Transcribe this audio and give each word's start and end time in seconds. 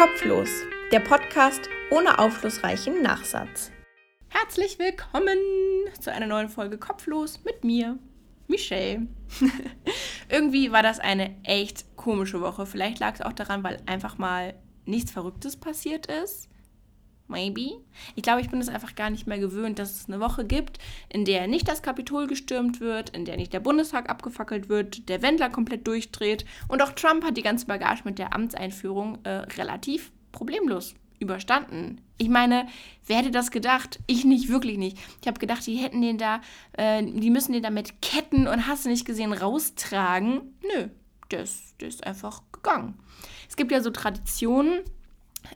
Kopflos, 0.00 0.48
der 0.92 1.00
Podcast 1.00 1.68
ohne 1.90 2.18
aufschlussreichen 2.18 3.02
Nachsatz. 3.02 3.70
Herzlich 4.28 4.78
willkommen 4.78 5.36
zu 6.00 6.10
einer 6.10 6.26
neuen 6.26 6.48
Folge 6.48 6.78
Kopflos 6.78 7.44
mit 7.44 7.64
mir, 7.64 7.98
Michelle. 8.48 9.08
Irgendwie 10.30 10.72
war 10.72 10.82
das 10.82 11.00
eine 11.00 11.36
echt 11.44 11.96
komische 11.96 12.40
Woche. 12.40 12.64
Vielleicht 12.64 12.98
lag 12.98 13.12
es 13.12 13.20
auch 13.20 13.34
daran, 13.34 13.62
weil 13.62 13.82
einfach 13.84 14.16
mal 14.16 14.54
nichts 14.86 15.10
Verrücktes 15.10 15.60
passiert 15.60 16.06
ist. 16.06 16.48
Maybe. 17.30 17.80
Ich 18.16 18.22
glaube, 18.22 18.40
ich 18.40 18.50
bin 18.50 18.60
es 18.60 18.68
einfach 18.68 18.94
gar 18.94 19.08
nicht 19.08 19.26
mehr 19.26 19.38
gewöhnt, 19.38 19.78
dass 19.78 19.94
es 19.94 20.08
eine 20.08 20.20
Woche 20.20 20.44
gibt, 20.44 20.78
in 21.08 21.24
der 21.24 21.46
nicht 21.46 21.68
das 21.68 21.82
Kapitol 21.82 22.26
gestürmt 22.26 22.80
wird, 22.80 23.10
in 23.10 23.24
der 23.24 23.36
nicht 23.36 23.52
der 23.52 23.60
Bundestag 23.60 24.10
abgefackelt 24.10 24.68
wird, 24.68 25.08
der 25.08 25.22
Wendler 25.22 25.48
komplett 25.48 25.86
durchdreht 25.86 26.44
und 26.68 26.82
auch 26.82 26.92
Trump 26.92 27.24
hat 27.24 27.36
die 27.36 27.42
ganze 27.42 27.66
Bagage 27.66 28.02
mit 28.04 28.18
der 28.18 28.34
Amtseinführung 28.34 29.18
äh, 29.24 29.30
relativ 29.30 30.12
problemlos 30.32 30.94
überstanden. 31.20 32.00
Ich 32.18 32.28
meine, 32.28 32.66
wer 33.06 33.18
hätte 33.18 33.30
das 33.30 33.50
gedacht? 33.50 34.00
Ich 34.06 34.24
nicht, 34.24 34.48
wirklich 34.48 34.78
nicht. 34.78 34.98
Ich 35.20 35.28
habe 35.28 35.38
gedacht, 35.38 35.66
die 35.66 35.76
hätten 35.76 36.02
den 36.02 36.18
da, 36.18 36.40
äh, 36.72 37.02
die 37.02 37.30
müssen 37.30 37.52
den 37.52 37.62
da 37.62 37.70
mit 37.70 38.02
Ketten 38.02 38.48
und 38.48 38.66
hast 38.66 38.84
du 38.84 38.88
nicht 38.88 39.06
gesehen 39.06 39.32
raustragen. 39.32 40.58
Nö, 40.62 40.88
der 41.30 41.42
ist, 41.42 41.80
der 41.80 41.88
ist 41.88 42.06
einfach 42.06 42.42
gegangen. 42.52 42.98
Es 43.48 43.56
gibt 43.56 43.70
ja 43.70 43.80
so 43.80 43.90
Traditionen, 43.90 44.80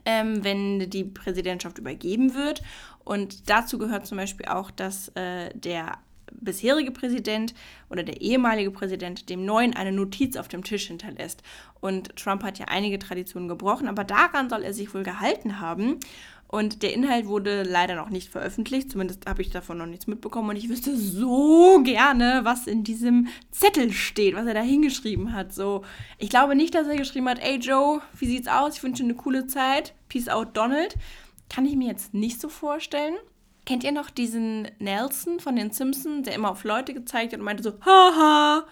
ähm, 0.05 0.45
wenn 0.45 0.91
die 0.91 1.05
Präsidentschaft 1.05 1.79
übergeben 1.79 2.35
wird. 2.35 2.63
Und 3.05 3.51
dazu 3.51 3.79
gehört 3.79 4.07
zum 4.07 4.19
Beispiel 4.19 4.47
auch, 4.47 4.71
dass 4.71 5.09
äh, 5.09 5.51
der 5.55 5.99
bisherige 6.41 6.91
Präsident 6.91 7.55
oder 7.91 8.03
der 8.03 8.21
ehemalige 8.21 8.71
Präsident 8.71 9.29
dem 9.29 9.45
neuen 9.45 9.75
eine 9.75 9.93
Notiz 9.93 10.37
auf 10.37 10.49
dem 10.49 10.65
Tisch 10.65 10.87
hinterlässt. 10.87 11.43
Und 11.81 12.17
Trump 12.17 12.43
hat 12.43 12.59
ja 12.59 12.67
einige 12.67 12.99
Traditionen 12.99 13.49
gebrochen, 13.49 13.89
aber 13.89 14.05
daran 14.05 14.49
soll 14.49 14.63
er 14.63 14.73
sich 14.73 14.93
wohl 14.95 15.03
gehalten 15.03 15.61
haben. 15.61 16.01
Und 16.49 16.83
der 16.83 16.93
Inhalt 16.93 17.27
wurde 17.27 17.65
leider 17.65 17.97
noch 17.97 18.11
nicht 18.11 18.29
veröffentlicht, 18.29 18.93
zumindest 18.93 19.27
habe 19.27 19.43
ich 19.43 19.51
davon 19.51 19.79
noch 19.79 19.87
nichts 19.87 20.07
mitbekommen. 20.07 20.51
Und 20.51 20.57
ich 20.57 20.69
wüsste 20.69 20.97
so 20.97 21.81
gerne, 21.83 22.41
was 22.45 22.67
in 22.67 22.85
diesem 22.85 23.29
Zettel 23.51 23.93
steht, 23.93 24.37
was 24.37 24.47
er 24.47 24.55
da 24.55 24.61
hingeschrieben 24.61 25.33
hat. 25.33 25.53
So, 25.53 25.85
ich 26.19 26.31
glaube 26.31 26.55
nicht, 26.55 26.75
dass 26.75 26.87
er 26.87 26.97
geschrieben 26.97 27.29
hat, 27.29 27.41
ey 27.43 27.57
Joe, 27.57 28.03
wie 28.19 28.27
sieht's 28.27 28.49
aus? 28.49 28.77
Ich 28.77 28.83
wünsche 28.83 29.03
dir 29.03 29.09
eine 29.09 29.19
coole 29.19 29.47
Zeit. 29.47 29.95
Peace 30.09 30.29
out, 30.29 30.57
Donald. 30.57 30.95
Kann 31.49 31.67
ich 31.67 31.77
mir 31.77 31.89
jetzt 31.89 32.15
nicht 32.15 32.41
so 32.41 32.49
vorstellen. 32.49 33.15
Kennt 33.67 33.83
ihr 33.83 33.93
noch 33.93 34.11
diesen 34.11 34.69
Nelson 34.79 35.41
von 35.41 35.57
den 35.57 35.71
Simpsons, 35.71 36.27
der 36.27 36.35
immer 36.35 36.51
auf 36.51 36.65
Leute 36.65 36.93
gezeigt 36.95 37.33
hat 37.33 37.41
und 37.41 37.47
meinte 37.47 37.63
so, 37.63 37.73
haha. 37.85 38.65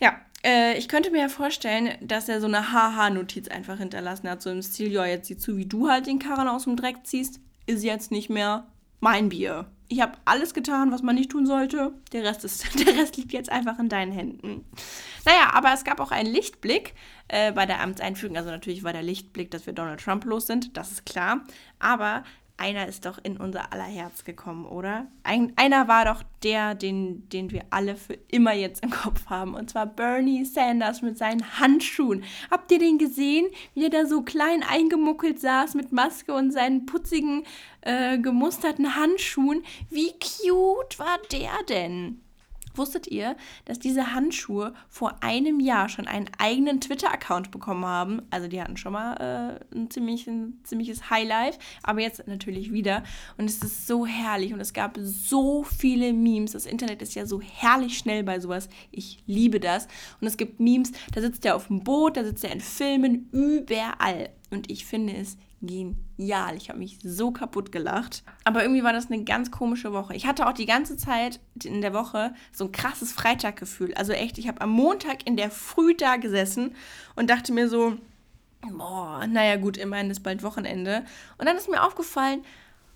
Ja, 0.00 0.16
äh, 0.46 0.78
ich 0.78 0.88
könnte 0.88 1.10
mir 1.10 1.22
ja 1.22 1.28
vorstellen, 1.28 1.98
dass 2.00 2.28
er 2.28 2.40
so 2.40 2.46
eine 2.46 2.72
Haha-Notiz 2.72 3.48
einfach 3.48 3.78
hinterlassen 3.78 4.30
hat, 4.30 4.40
so 4.40 4.50
im 4.50 4.62
Stil, 4.62 4.92
ja, 4.92 5.04
jetzt 5.04 5.26
sieh 5.26 5.36
zu, 5.36 5.56
wie 5.56 5.66
du 5.66 5.88
halt 5.88 6.06
den 6.06 6.20
Karren 6.20 6.46
aus 6.46 6.64
dem 6.64 6.76
Dreck 6.76 6.98
ziehst, 7.04 7.40
ist 7.66 7.82
jetzt 7.82 8.12
nicht 8.12 8.30
mehr 8.30 8.66
mein 9.00 9.28
Bier. 9.28 9.66
Ich 9.88 10.00
habe 10.00 10.18
alles 10.24 10.54
getan, 10.54 10.92
was 10.92 11.02
man 11.02 11.16
nicht 11.16 11.30
tun 11.30 11.46
sollte. 11.46 11.92
Der 12.12 12.24
Rest, 12.24 12.44
ist, 12.44 12.64
der 12.86 12.96
Rest 12.96 13.16
liegt 13.16 13.32
jetzt 13.32 13.50
einfach 13.50 13.78
in 13.80 13.88
deinen 13.88 14.12
Händen. 14.12 14.64
Naja, 15.24 15.50
aber 15.52 15.72
es 15.72 15.84
gab 15.84 15.98
auch 16.00 16.12
einen 16.12 16.32
Lichtblick 16.32 16.94
äh, 17.28 17.50
bei 17.50 17.66
der 17.66 17.80
Amtseinführung. 17.80 18.36
Also 18.36 18.50
natürlich 18.50 18.84
war 18.84 18.92
der 18.92 19.02
Lichtblick, 19.02 19.50
dass 19.50 19.66
wir 19.66 19.72
Donald 19.72 20.00
Trump 20.00 20.24
los 20.24 20.46
sind, 20.46 20.76
das 20.76 20.92
ist 20.92 21.06
klar. 21.06 21.40
Aber 21.80 22.22
einer 22.58 22.86
ist 22.86 23.04
doch 23.04 23.18
in 23.22 23.36
unser 23.36 23.72
aller 23.72 23.84
Herz 23.84 24.24
gekommen, 24.24 24.64
oder? 24.64 25.06
Ein, 25.22 25.52
einer 25.56 25.88
war 25.88 26.06
doch 26.06 26.22
der, 26.42 26.74
den, 26.74 27.28
den 27.28 27.50
wir 27.50 27.64
alle 27.70 27.96
für 27.96 28.14
immer 28.28 28.54
jetzt 28.54 28.82
im 28.82 28.90
Kopf 28.90 29.26
haben. 29.26 29.54
Und 29.54 29.70
zwar 29.70 29.86
Bernie 29.86 30.44
Sanders 30.44 31.02
mit 31.02 31.18
seinen 31.18 31.58
Handschuhen. 31.58 32.24
Habt 32.50 32.72
ihr 32.72 32.78
den 32.78 32.98
gesehen, 32.98 33.46
wie 33.74 33.84
er 33.84 33.90
da 33.90 34.06
so 34.06 34.22
klein 34.22 34.62
eingemuckelt 34.62 35.38
saß 35.38 35.74
mit 35.74 35.92
Maske 35.92 36.32
und 36.32 36.50
seinen 36.50 36.86
putzigen, 36.86 37.44
äh, 37.82 38.18
gemusterten 38.18 38.96
Handschuhen? 38.96 39.62
Wie 39.90 40.12
cute 40.12 40.98
war 40.98 41.18
der 41.30 41.62
denn? 41.68 42.22
Wusstet 42.76 43.06
ihr, 43.06 43.36
dass 43.64 43.78
diese 43.78 44.12
Handschuhe 44.12 44.74
vor 44.88 45.22
einem 45.22 45.60
Jahr 45.60 45.88
schon 45.88 46.06
einen 46.06 46.30
eigenen 46.38 46.80
Twitter-Account 46.80 47.50
bekommen 47.50 47.84
haben? 47.84 48.22
Also 48.30 48.48
die 48.48 48.60
hatten 48.60 48.76
schon 48.76 48.92
mal 48.92 49.60
äh, 49.72 49.76
ein, 49.76 49.90
ziemlich, 49.90 50.26
ein 50.26 50.60
ziemliches 50.64 51.10
Highlight, 51.10 51.58
aber 51.82 52.00
jetzt 52.00 52.26
natürlich 52.26 52.72
wieder. 52.72 53.02
Und 53.36 53.46
es 53.46 53.62
ist 53.62 53.86
so 53.86 54.06
herrlich 54.06 54.52
und 54.52 54.60
es 54.60 54.72
gab 54.72 54.98
so 55.00 55.64
viele 55.64 56.12
Memes. 56.12 56.52
Das 56.52 56.66
Internet 56.66 57.02
ist 57.02 57.14
ja 57.14 57.26
so 57.26 57.40
herrlich 57.40 57.98
schnell 57.98 58.22
bei 58.24 58.40
sowas. 58.40 58.68
Ich 58.90 59.22
liebe 59.26 59.60
das. 59.60 59.88
Und 60.20 60.26
es 60.26 60.36
gibt 60.36 60.60
Memes, 60.60 60.92
da 61.12 61.20
sitzt 61.20 61.44
er 61.44 61.56
auf 61.56 61.68
dem 61.68 61.82
Boot, 61.82 62.16
da 62.16 62.24
sitzt 62.24 62.44
er 62.44 62.52
in 62.52 62.60
Filmen, 62.60 63.28
überall. 63.32 64.30
Und 64.50 64.70
ich 64.70 64.86
finde 64.86 65.14
es 65.14 65.36
genial. 65.62 66.56
Ich 66.56 66.68
habe 66.68 66.78
mich 66.78 66.98
so 67.02 67.30
kaputt 67.30 67.72
gelacht. 67.72 68.22
Aber 68.44 68.62
irgendwie 68.62 68.84
war 68.84 68.92
das 68.92 69.10
eine 69.10 69.24
ganz 69.24 69.50
komische 69.50 69.92
Woche. 69.92 70.14
Ich 70.14 70.26
hatte 70.26 70.46
auch 70.46 70.52
die 70.52 70.66
ganze 70.66 70.96
Zeit 70.96 71.40
in 71.62 71.80
der 71.80 71.94
Woche 71.94 72.34
so 72.52 72.66
ein 72.66 72.72
krasses 72.72 73.12
Freitaggefühl. 73.12 73.94
Also 73.94 74.12
echt, 74.12 74.38
ich 74.38 74.48
habe 74.48 74.60
am 74.60 74.70
Montag 74.70 75.26
in 75.26 75.36
der 75.36 75.50
Früh 75.50 75.94
da 75.94 76.16
gesessen 76.16 76.74
und 77.14 77.30
dachte 77.30 77.52
mir 77.52 77.68
so, 77.68 77.96
boah, 78.70 79.26
naja 79.26 79.56
gut, 79.56 79.76
immerhin 79.76 80.10
ist 80.10 80.22
bald 80.22 80.42
Wochenende. 80.42 81.04
Und 81.38 81.46
dann 81.46 81.56
ist 81.56 81.70
mir 81.70 81.82
aufgefallen, 81.82 82.44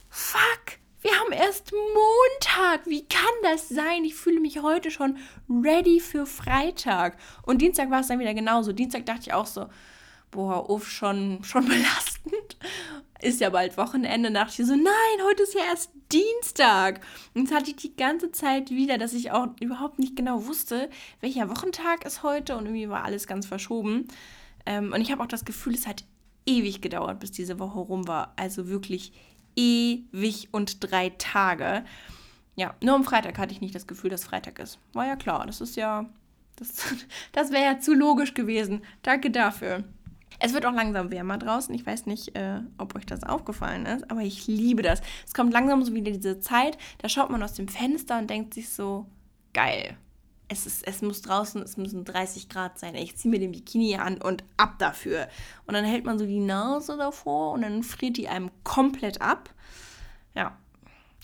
fuck, 0.08 0.78
wir 1.02 1.12
haben 1.12 1.32
erst 1.32 1.72
Montag. 1.72 2.86
Wie 2.86 3.06
kann 3.06 3.22
das 3.42 3.68
sein? 3.70 4.04
Ich 4.04 4.14
fühle 4.14 4.40
mich 4.40 4.60
heute 4.62 4.90
schon 4.90 5.16
ready 5.48 5.98
für 5.98 6.26
Freitag. 6.26 7.16
Und 7.42 7.62
Dienstag 7.62 7.90
war 7.90 8.00
es 8.00 8.08
dann 8.08 8.18
wieder 8.18 8.34
genauso. 8.34 8.72
Dienstag 8.72 9.06
dachte 9.06 9.22
ich 9.22 9.32
auch 9.32 9.46
so, 9.46 9.66
boah, 10.30 10.68
uff, 10.68 10.88
schon, 10.88 11.42
schon 11.44 11.64
belastend. 11.68 12.56
Ist 13.20 13.40
ja 13.40 13.50
bald 13.50 13.76
Wochenende. 13.76 14.32
Da 14.32 14.46
ich 14.46 14.56
so, 14.56 14.74
nein, 14.74 15.26
heute 15.26 15.42
ist 15.42 15.54
ja 15.54 15.60
erst 15.68 15.90
Dienstag. 16.10 17.00
Und 17.34 17.42
jetzt 17.42 17.54
hatte 17.54 17.70
ich 17.70 17.76
die 17.76 17.94
ganze 17.94 18.32
Zeit 18.32 18.70
wieder, 18.70 18.96
dass 18.96 19.12
ich 19.12 19.30
auch 19.30 19.48
überhaupt 19.60 19.98
nicht 19.98 20.16
genau 20.16 20.46
wusste, 20.46 20.88
welcher 21.20 21.50
Wochentag 21.50 22.06
ist 22.06 22.22
heute. 22.22 22.56
Und 22.56 22.66
irgendwie 22.66 22.88
war 22.88 23.04
alles 23.04 23.26
ganz 23.26 23.46
verschoben. 23.46 24.08
Ähm, 24.64 24.92
und 24.92 25.02
ich 25.02 25.12
habe 25.12 25.22
auch 25.22 25.28
das 25.28 25.44
Gefühl, 25.44 25.74
es 25.74 25.86
hat 25.86 26.04
ewig 26.46 26.80
gedauert, 26.80 27.20
bis 27.20 27.30
diese 27.30 27.58
Woche 27.58 27.78
rum 27.78 28.08
war. 28.08 28.32
Also 28.36 28.68
wirklich 28.68 29.12
ewig 29.56 30.48
und 30.52 30.90
drei 30.90 31.10
Tage. 31.10 31.84
Ja, 32.56 32.74
nur 32.82 32.94
am 32.94 33.04
Freitag 33.04 33.38
hatte 33.38 33.52
ich 33.52 33.60
nicht 33.60 33.74
das 33.74 33.86
Gefühl, 33.86 34.10
dass 34.10 34.24
Freitag 34.24 34.58
ist. 34.58 34.78
War 34.92 35.06
ja 35.06 35.16
klar, 35.16 35.46
das 35.46 35.60
ist 35.60 35.76
ja, 35.76 36.08
das, 36.56 36.94
das 37.32 37.52
wäre 37.52 37.64
ja 37.64 37.80
zu 37.80 37.94
logisch 37.94 38.34
gewesen. 38.34 38.82
Danke 39.02 39.30
dafür. 39.30 39.84
Es 40.42 40.54
wird 40.54 40.64
auch 40.64 40.72
langsam 40.72 41.10
wärmer 41.10 41.36
draußen. 41.36 41.74
Ich 41.74 41.86
weiß 41.86 42.06
nicht, 42.06 42.34
äh, 42.34 42.60
ob 42.78 42.96
euch 42.96 43.04
das 43.04 43.22
aufgefallen 43.22 43.84
ist, 43.86 44.10
aber 44.10 44.22
ich 44.22 44.46
liebe 44.46 44.82
das. 44.82 45.02
Es 45.26 45.34
kommt 45.34 45.52
langsam 45.52 45.84
so 45.84 45.94
wieder 45.94 46.10
diese 46.10 46.40
Zeit, 46.40 46.78
da 46.98 47.08
schaut 47.08 47.30
man 47.30 47.42
aus 47.42 47.52
dem 47.52 47.68
Fenster 47.68 48.18
und 48.18 48.30
denkt 48.30 48.54
sich 48.54 48.70
so, 48.70 49.06
geil. 49.52 49.96
Es, 50.48 50.66
ist, 50.66 50.86
es 50.86 51.02
muss 51.02 51.22
draußen, 51.22 51.62
es 51.62 51.76
müssen 51.76 52.04
30 52.04 52.48
Grad 52.48 52.78
sein. 52.78 52.94
Ich 52.96 53.16
ziehe 53.16 53.30
mir 53.30 53.38
den 53.38 53.52
Bikini 53.52 53.96
an 53.96 54.20
und 54.20 54.42
ab 54.56 54.78
dafür. 54.78 55.28
Und 55.66 55.74
dann 55.74 55.84
hält 55.84 56.04
man 56.04 56.18
so 56.18 56.26
die 56.26 56.40
Nase 56.40 56.96
davor 56.96 57.52
und 57.52 57.62
dann 57.62 57.82
friert 57.82 58.16
die 58.16 58.28
einem 58.28 58.50
komplett 58.64 59.20
ab. 59.20 59.50
Ja, 60.34 60.56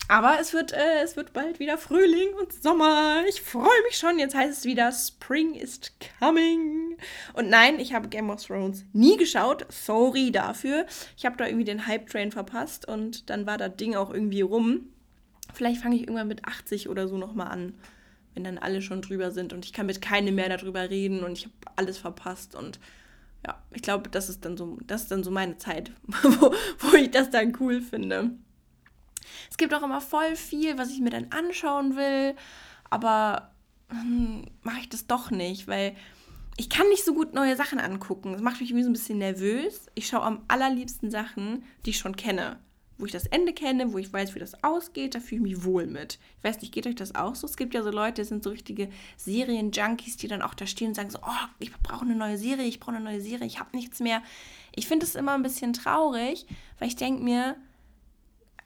aber 0.09 0.37
es 0.39 0.53
wird, 0.53 0.71
äh, 0.71 1.01
es 1.03 1.17
wird 1.17 1.33
bald 1.33 1.59
wieder 1.59 1.77
Frühling 1.77 2.33
und 2.39 2.53
Sommer. 2.53 3.23
Ich 3.27 3.41
freue 3.41 3.81
mich 3.87 3.97
schon. 3.97 4.19
Jetzt 4.19 4.35
heißt 4.35 4.59
es 4.59 4.65
wieder 4.65 4.91
Spring 4.91 5.53
is 5.53 5.81
coming. 6.19 6.97
Und 7.33 7.49
nein, 7.49 7.79
ich 7.79 7.93
habe 7.93 8.07
Game 8.07 8.29
of 8.29 8.43
Thrones 8.45 8.85
nie 8.93 9.17
geschaut. 9.17 9.65
Sorry 9.69 10.31
dafür. 10.31 10.85
Ich 11.17 11.25
habe 11.25 11.35
da 11.35 11.45
irgendwie 11.45 11.65
den 11.65 11.87
Hype-Train 11.87 12.31
verpasst 12.31 12.87
und 12.87 13.29
dann 13.29 13.45
war 13.45 13.57
das 13.57 13.75
Ding 13.75 13.95
auch 13.95 14.09
irgendwie 14.09 14.41
rum. 14.41 14.93
Vielleicht 15.53 15.81
fange 15.81 15.95
ich 15.95 16.03
irgendwann 16.03 16.27
mit 16.27 16.45
80 16.45 16.87
oder 16.87 17.07
so 17.07 17.17
nochmal 17.17 17.47
an, 17.47 17.73
wenn 18.33 18.45
dann 18.45 18.57
alle 18.57 18.81
schon 18.81 19.01
drüber 19.01 19.31
sind 19.31 19.51
und 19.51 19.65
ich 19.65 19.73
kann 19.73 19.87
mit 19.87 20.01
keinem 20.01 20.35
mehr 20.35 20.49
darüber 20.49 20.89
reden 20.89 21.23
und 21.23 21.33
ich 21.33 21.45
habe 21.45 21.55
alles 21.75 21.97
verpasst 21.97 22.55
und 22.55 22.79
ja, 23.45 23.61
ich 23.73 23.81
glaube, 23.81 24.09
das 24.09 24.29
ist 24.29 24.45
dann 24.45 24.57
so, 24.57 24.77
das 24.85 25.03
ist 25.03 25.11
dann 25.11 25.23
so 25.23 25.31
meine 25.31 25.57
Zeit, 25.57 25.91
wo, 26.07 26.53
wo 26.79 26.95
ich 26.95 27.11
das 27.11 27.29
dann 27.29 27.55
cool 27.59 27.81
finde. 27.81 28.31
Es 29.49 29.57
gibt 29.57 29.73
auch 29.73 29.83
immer 29.83 30.01
voll 30.01 30.35
viel, 30.35 30.77
was 30.77 30.89
ich 30.89 30.99
mir 30.99 31.09
dann 31.09 31.31
anschauen 31.31 31.95
will, 31.95 32.35
aber 32.89 33.51
hm, 33.89 34.45
mache 34.63 34.79
ich 34.79 34.89
das 34.89 35.07
doch 35.07 35.31
nicht, 35.31 35.67
weil 35.67 35.95
ich 36.57 36.69
kann 36.69 36.89
nicht 36.89 37.05
so 37.05 37.13
gut 37.13 37.33
neue 37.33 37.55
Sachen 37.55 37.79
angucken. 37.79 38.33
Das 38.33 38.41
macht 38.41 38.59
mich 38.59 38.71
irgendwie 38.71 38.83
so 38.83 38.89
ein 38.89 38.93
bisschen 38.93 39.19
nervös. 39.19 39.85
Ich 39.93 40.07
schaue 40.07 40.23
am 40.23 40.43
allerliebsten 40.47 41.11
Sachen, 41.11 41.63
die 41.85 41.91
ich 41.91 41.99
schon 41.99 42.15
kenne. 42.15 42.59
Wo 42.97 43.05
ich 43.05 43.11
das 43.11 43.27
Ende 43.27 43.53
kenne, 43.53 43.93
wo 43.93 43.99
ich 43.99 44.11
weiß, 44.11 44.33
wie 44.33 44.39
das 44.39 44.63
ausgeht, 44.63 45.13
da 45.13 45.19
fühle 45.19 45.47
ich 45.47 45.55
mich 45.55 45.63
wohl 45.63 45.85
mit. 45.85 46.17
Ich 46.39 46.43
weiß 46.43 46.59
nicht, 46.61 46.73
geht 46.73 46.87
euch 46.87 46.95
das 46.95 47.13
auch 47.13 47.35
so? 47.35 47.45
Es 47.45 47.55
gibt 47.55 47.75
ja 47.75 47.83
so 47.83 47.91
Leute, 47.91 48.23
die 48.23 48.27
sind 48.27 48.43
so 48.43 48.49
richtige 48.49 48.89
Serien-Junkies, 49.17 50.17
die 50.17 50.27
dann 50.27 50.41
auch 50.41 50.55
da 50.55 50.65
stehen 50.65 50.89
und 50.89 50.93
sagen 50.95 51.11
so, 51.11 51.19
oh, 51.19 51.47
ich 51.59 51.71
brauche 51.77 52.05
eine 52.05 52.15
neue 52.15 52.39
Serie, 52.39 52.65
ich 52.65 52.79
brauche 52.79 52.95
eine 52.95 53.05
neue 53.05 53.21
Serie, 53.21 53.45
ich 53.45 53.59
habe 53.59 53.77
nichts 53.77 53.99
mehr. 53.99 54.23
Ich 54.75 54.87
finde 54.87 55.05
es 55.05 55.13
immer 55.13 55.33
ein 55.33 55.43
bisschen 55.43 55.73
traurig, 55.73 56.47
weil 56.79 56.87
ich 56.87 56.95
denke 56.95 57.21
mir, 57.21 57.55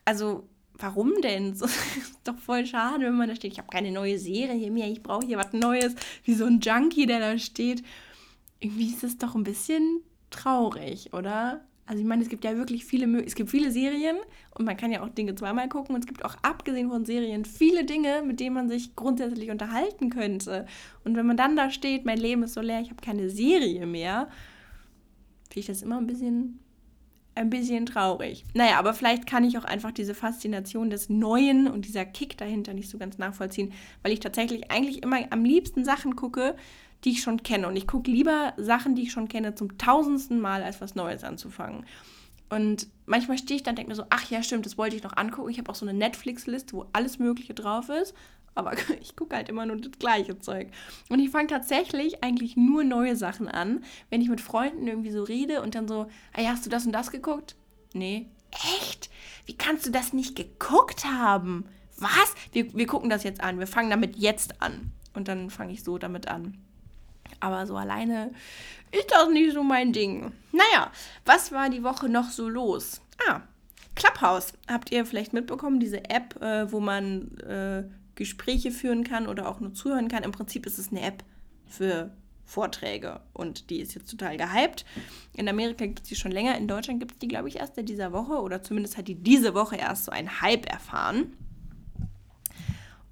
also 0.05 0.47
warum 0.81 1.13
denn? 1.21 1.55
So, 1.55 1.65
ist 1.65 2.19
doch 2.23 2.37
voll 2.37 2.65
schade, 2.65 3.05
wenn 3.05 3.15
man 3.15 3.29
da 3.29 3.35
steht, 3.35 3.53
ich 3.53 3.59
habe 3.59 3.69
keine 3.69 3.91
neue 3.91 4.17
Serie 4.17 4.71
mehr, 4.71 4.89
ich 4.89 5.03
brauche 5.03 5.25
hier 5.25 5.37
was 5.37 5.53
Neues, 5.53 5.95
wie 6.23 6.33
so 6.33 6.45
ein 6.45 6.59
Junkie, 6.59 7.05
der 7.05 7.19
da 7.19 7.37
steht. 7.37 7.83
Irgendwie 8.59 8.87
ist 8.87 9.03
es 9.03 9.17
doch 9.17 9.35
ein 9.35 9.43
bisschen 9.43 10.01
traurig, 10.29 11.13
oder? 11.13 11.61
Also 11.85 12.01
ich 12.01 12.07
meine, 12.07 12.21
es 12.23 12.29
gibt 12.29 12.45
ja 12.45 12.55
wirklich 12.55 12.85
viele, 12.85 13.21
es 13.25 13.35
gibt 13.35 13.49
viele 13.49 13.71
Serien 13.71 14.15
und 14.57 14.65
man 14.65 14.77
kann 14.77 14.91
ja 14.91 15.03
auch 15.03 15.09
Dinge 15.09 15.35
zweimal 15.35 15.67
gucken 15.67 15.95
und 15.95 16.01
es 16.01 16.07
gibt 16.07 16.23
auch 16.23 16.35
abgesehen 16.41 16.89
von 16.89 17.05
Serien 17.05 17.43
viele 17.43 17.83
Dinge, 17.83 18.23
mit 18.25 18.39
denen 18.39 18.55
man 18.55 18.69
sich 18.69 18.95
grundsätzlich 18.95 19.51
unterhalten 19.51 20.09
könnte. 20.09 20.67
Und 21.03 21.17
wenn 21.17 21.25
man 21.25 21.37
dann 21.37 21.55
da 21.55 21.69
steht, 21.69 22.05
mein 22.05 22.17
Leben 22.17 22.43
ist 22.43 22.53
so 22.53 22.61
leer, 22.61 22.79
ich 22.81 22.91
habe 22.91 23.01
keine 23.01 23.29
Serie 23.29 23.85
mehr, 23.87 24.29
finde 25.49 25.59
ich 25.59 25.65
das 25.65 25.81
immer 25.81 25.97
ein 25.97 26.07
bisschen, 26.07 26.59
ein 27.35 27.49
bisschen 27.49 27.85
traurig. 27.85 28.43
Naja, 28.53 28.77
aber 28.77 28.93
vielleicht 28.93 29.25
kann 29.25 29.43
ich 29.43 29.57
auch 29.57 29.63
einfach 29.63 29.91
diese 29.91 30.13
Faszination 30.13 30.89
des 30.89 31.09
Neuen 31.09 31.67
und 31.67 31.85
dieser 31.85 32.05
Kick 32.05 32.37
dahinter 32.37 32.73
nicht 32.73 32.89
so 32.89 32.97
ganz 32.97 33.17
nachvollziehen, 33.17 33.73
weil 34.03 34.11
ich 34.11 34.19
tatsächlich 34.19 34.71
eigentlich 34.71 35.01
immer 35.03 35.17
am 35.31 35.45
liebsten 35.45 35.85
Sachen 35.85 36.15
gucke, 36.15 36.55
die 37.03 37.11
ich 37.11 37.21
schon 37.21 37.41
kenne. 37.43 37.67
Und 37.67 37.75
ich 37.75 37.87
gucke 37.87 38.11
lieber 38.11 38.53
Sachen, 38.57 38.95
die 38.95 39.03
ich 39.03 39.11
schon 39.11 39.27
kenne, 39.27 39.55
zum 39.55 39.77
tausendsten 39.77 40.39
Mal, 40.39 40.61
als 40.63 40.81
was 40.81 40.95
Neues 40.95 41.23
anzufangen. 41.23 41.85
Und 42.49 42.87
manchmal 43.05 43.37
stehe 43.37 43.55
ich 43.55 43.63
dann 43.63 43.73
und 43.73 43.77
denke 43.77 43.91
mir 43.91 43.95
so, 43.95 44.03
ach 44.09 44.29
ja, 44.29 44.43
stimmt, 44.43 44.65
das 44.65 44.77
wollte 44.77 44.97
ich 44.97 45.03
noch 45.03 45.15
angucken. 45.15 45.49
Ich 45.49 45.57
habe 45.57 45.71
auch 45.71 45.75
so 45.75 45.85
eine 45.85 45.97
Netflix-Liste, 45.97 46.73
wo 46.73 46.85
alles 46.91 47.17
Mögliche 47.17 47.53
drauf 47.53 47.87
ist. 47.89 48.13
Aber 48.55 48.73
ich 49.01 49.15
gucke 49.15 49.35
halt 49.35 49.49
immer 49.49 49.65
nur 49.65 49.77
das 49.77 49.91
gleiche 49.99 50.39
Zeug. 50.39 50.69
Und 51.09 51.19
ich 51.19 51.29
fange 51.29 51.47
tatsächlich 51.47 52.23
eigentlich 52.23 52.57
nur 52.57 52.83
neue 52.83 53.15
Sachen 53.15 53.47
an, 53.47 53.83
wenn 54.09 54.21
ich 54.21 54.29
mit 54.29 54.41
Freunden 54.41 54.87
irgendwie 54.87 55.11
so 55.11 55.23
rede 55.23 55.61
und 55.61 55.75
dann 55.75 55.87
so, 55.87 56.07
ja, 56.37 56.49
hast 56.49 56.65
du 56.65 56.69
das 56.69 56.85
und 56.85 56.91
das 56.91 57.11
geguckt? 57.11 57.55
Nee. 57.93 58.27
Echt? 58.79 59.09
Wie 59.45 59.55
kannst 59.55 59.85
du 59.85 59.91
das 59.91 60.13
nicht 60.13 60.35
geguckt 60.35 61.05
haben? 61.05 61.65
Was? 61.97 62.35
Wir, 62.51 62.73
wir 62.73 62.87
gucken 62.87 63.09
das 63.09 63.23
jetzt 63.23 63.41
an. 63.41 63.59
Wir 63.59 63.67
fangen 63.67 63.89
damit 63.89 64.15
jetzt 64.17 64.61
an. 64.61 64.91
Und 65.13 65.27
dann 65.27 65.49
fange 65.49 65.73
ich 65.73 65.83
so 65.83 65.97
damit 65.97 66.27
an. 66.27 66.57
Aber 67.39 67.65
so 67.65 67.75
alleine 67.75 68.31
ist 68.91 69.11
das 69.11 69.29
nicht 69.29 69.53
so 69.53 69.63
mein 69.63 69.93
Ding. 69.93 70.31
Naja, 70.51 70.91
was 71.25 71.51
war 71.51 71.69
die 71.69 71.83
Woche 71.83 72.09
noch 72.09 72.29
so 72.29 72.49
los? 72.49 73.01
Ah, 73.27 73.41
Clubhouse. 73.95 74.53
Habt 74.67 74.91
ihr 74.91 75.05
vielleicht 75.05 75.33
mitbekommen, 75.33 75.79
diese 75.79 76.09
App, 76.09 76.41
äh, 76.41 76.71
wo 76.71 76.79
man 76.79 77.37
äh, 77.39 77.83
Gespräche 78.21 78.71
führen 78.71 79.03
kann 79.03 79.27
oder 79.27 79.49
auch 79.49 79.59
nur 79.59 79.73
zuhören 79.73 80.07
kann? 80.07 80.23
Im 80.23 80.31
Prinzip 80.31 80.65
ist 80.65 80.77
es 80.77 80.91
eine 80.91 81.01
App 81.01 81.23
für 81.65 82.11
Vorträge 82.45 83.21
und 83.33 83.69
die 83.69 83.79
ist 83.79 83.95
jetzt 83.95 84.11
total 84.11 84.37
gehypt. 84.37 84.85
In 85.35 85.49
Amerika 85.49 85.85
gibt 85.85 86.03
es 86.03 86.09
die 86.09 86.15
schon 86.15 86.31
länger, 86.31 86.57
in 86.57 86.67
Deutschland 86.67 86.99
gibt 86.99 87.13
es 87.13 87.19
die, 87.19 87.27
glaube 87.27 87.47
ich, 87.47 87.57
erst 87.57 87.77
in 87.77 87.85
dieser 87.85 88.11
Woche 88.11 88.41
oder 88.41 88.61
zumindest 88.61 88.97
hat 88.97 89.07
die 89.07 89.15
diese 89.15 89.53
Woche 89.53 89.77
erst 89.77 90.05
so 90.05 90.11
einen 90.11 90.41
Hype 90.41 90.65
erfahren. 90.65 91.33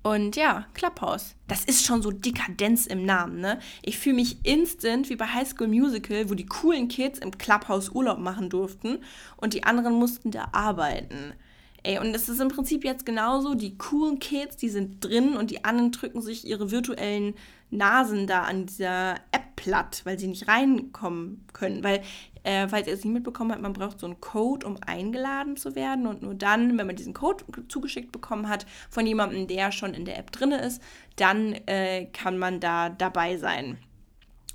Und 0.02 0.36
ja, 0.36 0.66
Clubhouse. 0.74 1.36
Das 1.48 1.66
ist 1.66 1.86
schon 1.86 2.02
so 2.02 2.12
Dekadenz 2.12 2.86
im 2.86 3.06
Namen, 3.06 3.42
ne? 3.42 3.60
Ich 3.82 3.98
fühle 3.98 4.16
mich 4.16 4.46
instant 4.46 5.10
wie 5.10 5.18
bei 5.18 5.26
High 5.26 5.48
School 5.48 5.68
Musical, 5.68 6.30
wo 6.30 6.36
die 6.36 6.46
coolen 6.46 6.88
Kids 6.88 7.20
im 7.20 7.38
Clubhouse 7.38 7.90
Urlaub 7.90 8.18
machen 8.20 8.50
durften 8.50 9.00
und 9.38 9.54
die 9.54 9.64
anderen 9.64 9.94
mussten 9.94 10.32
da 10.32 10.50
arbeiten. 10.54 11.34
Ey, 11.84 12.00
und 12.00 12.14
es 12.14 12.28
ist 12.28 12.42
im 12.42 12.50
Prinzip 12.50 12.84
jetzt 12.84 13.06
genauso, 13.06 13.56
die 13.56 13.78
coolen 13.78 14.20
Kids, 14.20 14.58
die 14.58 14.70
sind 14.70 15.04
drin 15.04 15.38
und 15.38 15.52
die 15.52 15.64
anderen 15.64 15.92
drücken 15.92 16.22
sich 16.22 16.46
ihre 16.46 16.72
virtuellen 16.72 17.36
Nasen 17.72 18.28
da 18.28 18.44
an 18.44 18.66
dieser 18.66 19.16
App 19.32 19.56
platt, 19.56 20.02
weil 20.04 20.18
sie 20.18 20.28
nicht 20.28 20.48
reinkommen 20.48 21.46
können. 21.54 21.84
Weil 21.84 22.02
äh, 22.44 22.68
falls 22.68 22.88
ihr 22.88 22.94
es 22.94 23.04
nicht 23.04 23.14
mitbekommen 23.14 23.52
habt, 23.52 23.62
man 23.62 23.74
braucht 23.74 24.00
so 24.00 24.08
einen 24.08 24.22
Code, 24.22 24.66
um 24.66 24.78
eingeladen 24.86 25.58
zu 25.58 25.76
werden. 25.76 26.08
Und 26.08 26.22
nur 26.22 26.34
dann, 26.34 26.78
wenn 26.78 26.88
man 26.88 26.96
diesen 26.96 27.14
Code 27.14 27.46
zugeschickt 27.68 28.12
bekommen 28.12 28.50
hat 28.50 28.66
von 28.90 29.06
jemandem, 29.06 29.48
der 29.48 29.72
schon 29.72 29.94
in 29.94 30.06
der 30.06 30.18
App 30.18 30.32
drin 30.32 30.52
ist, 30.52 30.82
dann 31.16 31.54
äh, 31.68 32.06
kann 32.08 32.38
man 32.38 32.60
da 32.60 32.90
dabei 32.90 33.38
sein. 33.38 33.78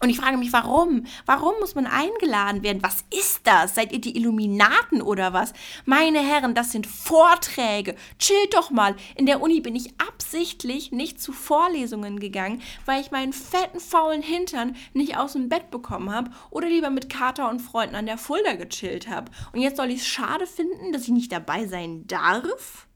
Und 0.05 0.11
ich 0.11 0.19
frage 0.19 0.37
mich, 0.37 0.53
warum? 0.53 1.07
Warum 1.25 1.55
muss 1.61 1.75
man 1.75 1.87
eingeladen 1.87 2.63
werden? 2.63 2.83
Was 2.83 3.07
ist 3.11 3.41
das? 3.45 3.75
Seid 3.75 3.91
ihr 3.91 4.03
die 4.03 4.19
Illuminaten 4.19 5.01
oder 5.01 5.33
was? 5.33 5.55
Meine 5.87 6.19
Herren, 6.19 6.55
das 6.55 6.73
sind 6.73 6.87
Vorträge. 6.87 7.95
Chillt 8.19 8.53
doch 8.53 8.71
mal. 8.71 8.97
In 9.17 9.25
der 9.25 9.41
Uni 9.41 9.63
bin 9.63 9.75
ich 9.75 9.99
absichtlich 9.99 10.93
nicht 10.93 11.23
zu 11.23 11.33
Vorlesungen 11.33 12.21
gegangen, 12.21 12.61
weil 12.85 13.01
ich 13.01 13.13
meinen 13.13 13.33
fetten, 13.33 13.81
faulen 13.81 14.21
Hintern 14.21 14.77
nicht 14.93 15.17
aus 15.17 15.33
dem 15.33 15.49
Bett 15.49 15.71
bekommen 15.71 16.13
habe 16.13 16.31
oder 16.51 16.69
lieber 16.69 16.91
mit 16.91 17.09
Kater 17.09 17.49
und 17.49 17.61
Freunden 17.61 17.95
an 17.95 18.05
der 18.05 18.19
Fulda 18.19 18.57
gechillt 18.57 19.09
habe. 19.09 19.33
Und 19.55 19.63
jetzt 19.63 19.79
soll 19.79 19.89
ich 19.89 20.01
es 20.01 20.07
schade 20.07 20.47
finden, 20.47 20.93
dass 20.93 21.05
ich 21.05 21.09
nicht 21.15 21.33
dabei 21.33 21.67
sein 21.67 22.07
darf? 22.07 22.89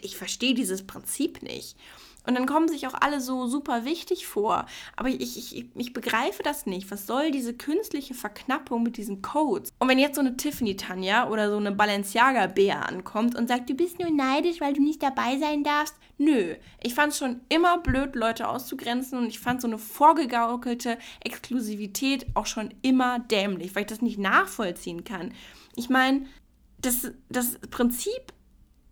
Ich 0.00 0.16
verstehe 0.16 0.54
dieses 0.54 0.88
Prinzip 0.88 1.40
nicht. 1.40 1.76
Und 2.24 2.34
dann 2.34 2.46
kommen 2.46 2.68
sich 2.68 2.86
auch 2.86 2.94
alle 2.94 3.20
so 3.20 3.46
super 3.46 3.84
wichtig 3.84 4.26
vor. 4.26 4.66
Aber 4.96 5.08
ich, 5.08 5.36
ich, 5.36 5.66
ich 5.74 5.92
begreife 5.92 6.42
das 6.42 6.66
nicht. 6.66 6.90
Was 6.90 7.06
soll 7.06 7.30
diese 7.30 7.54
künstliche 7.54 8.14
Verknappung 8.14 8.82
mit 8.82 8.96
diesen 8.96 9.22
Codes? 9.22 9.70
Und 9.78 9.88
wenn 9.88 9.98
jetzt 9.98 10.14
so 10.14 10.20
eine 10.20 10.36
Tiffany 10.36 10.76
Tanja 10.76 11.28
oder 11.28 11.50
so 11.50 11.56
eine 11.56 11.72
Balenciaga 11.72 12.46
Bär 12.46 12.88
ankommt 12.88 13.34
und 13.34 13.48
sagt, 13.48 13.68
du 13.68 13.74
bist 13.74 13.98
nur 13.98 14.10
neidisch, 14.10 14.60
weil 14.60 14.72
du 14.72 14.82
nicht 14.82 15.02
dabei 15.02 15.38
sein 15.38 15.64
darfst. 15.64 15.96
Nö, 16.18 16.54
ich 16.82 16.94
fand 16.94 17.12
es 17.12 17.18
schon 17.18 17.40
immer 17.48 17.78
blöd, 17.78 18.14
Leute 18.14 18.48
auszugrenzen 18.48 19.18
und 19.18 19.26
ich 19.26 19.40
fand 19.40 19.60
so 19.60 19.66
eine 19.66 19.78
vorgegaukelte 19.78 20.98
Exklusivität 21.20 22.26
auch 22.34 22.46
schon 22.46 22.72
immer 22.82 23.18
dämlich, 23.18 23.74
weil 23.74 23.82
ich 23.82 23.88
das 23.88 24.02
nicht 24.02 24.18
nachvollziehen 24.18 25.04
kann. 25.04 25.32
Ich 25.74 25.88
meine, 25.88 26.26
das, 26.80 27.10
das 27.28 27.58
Prinzip 27.70 28.32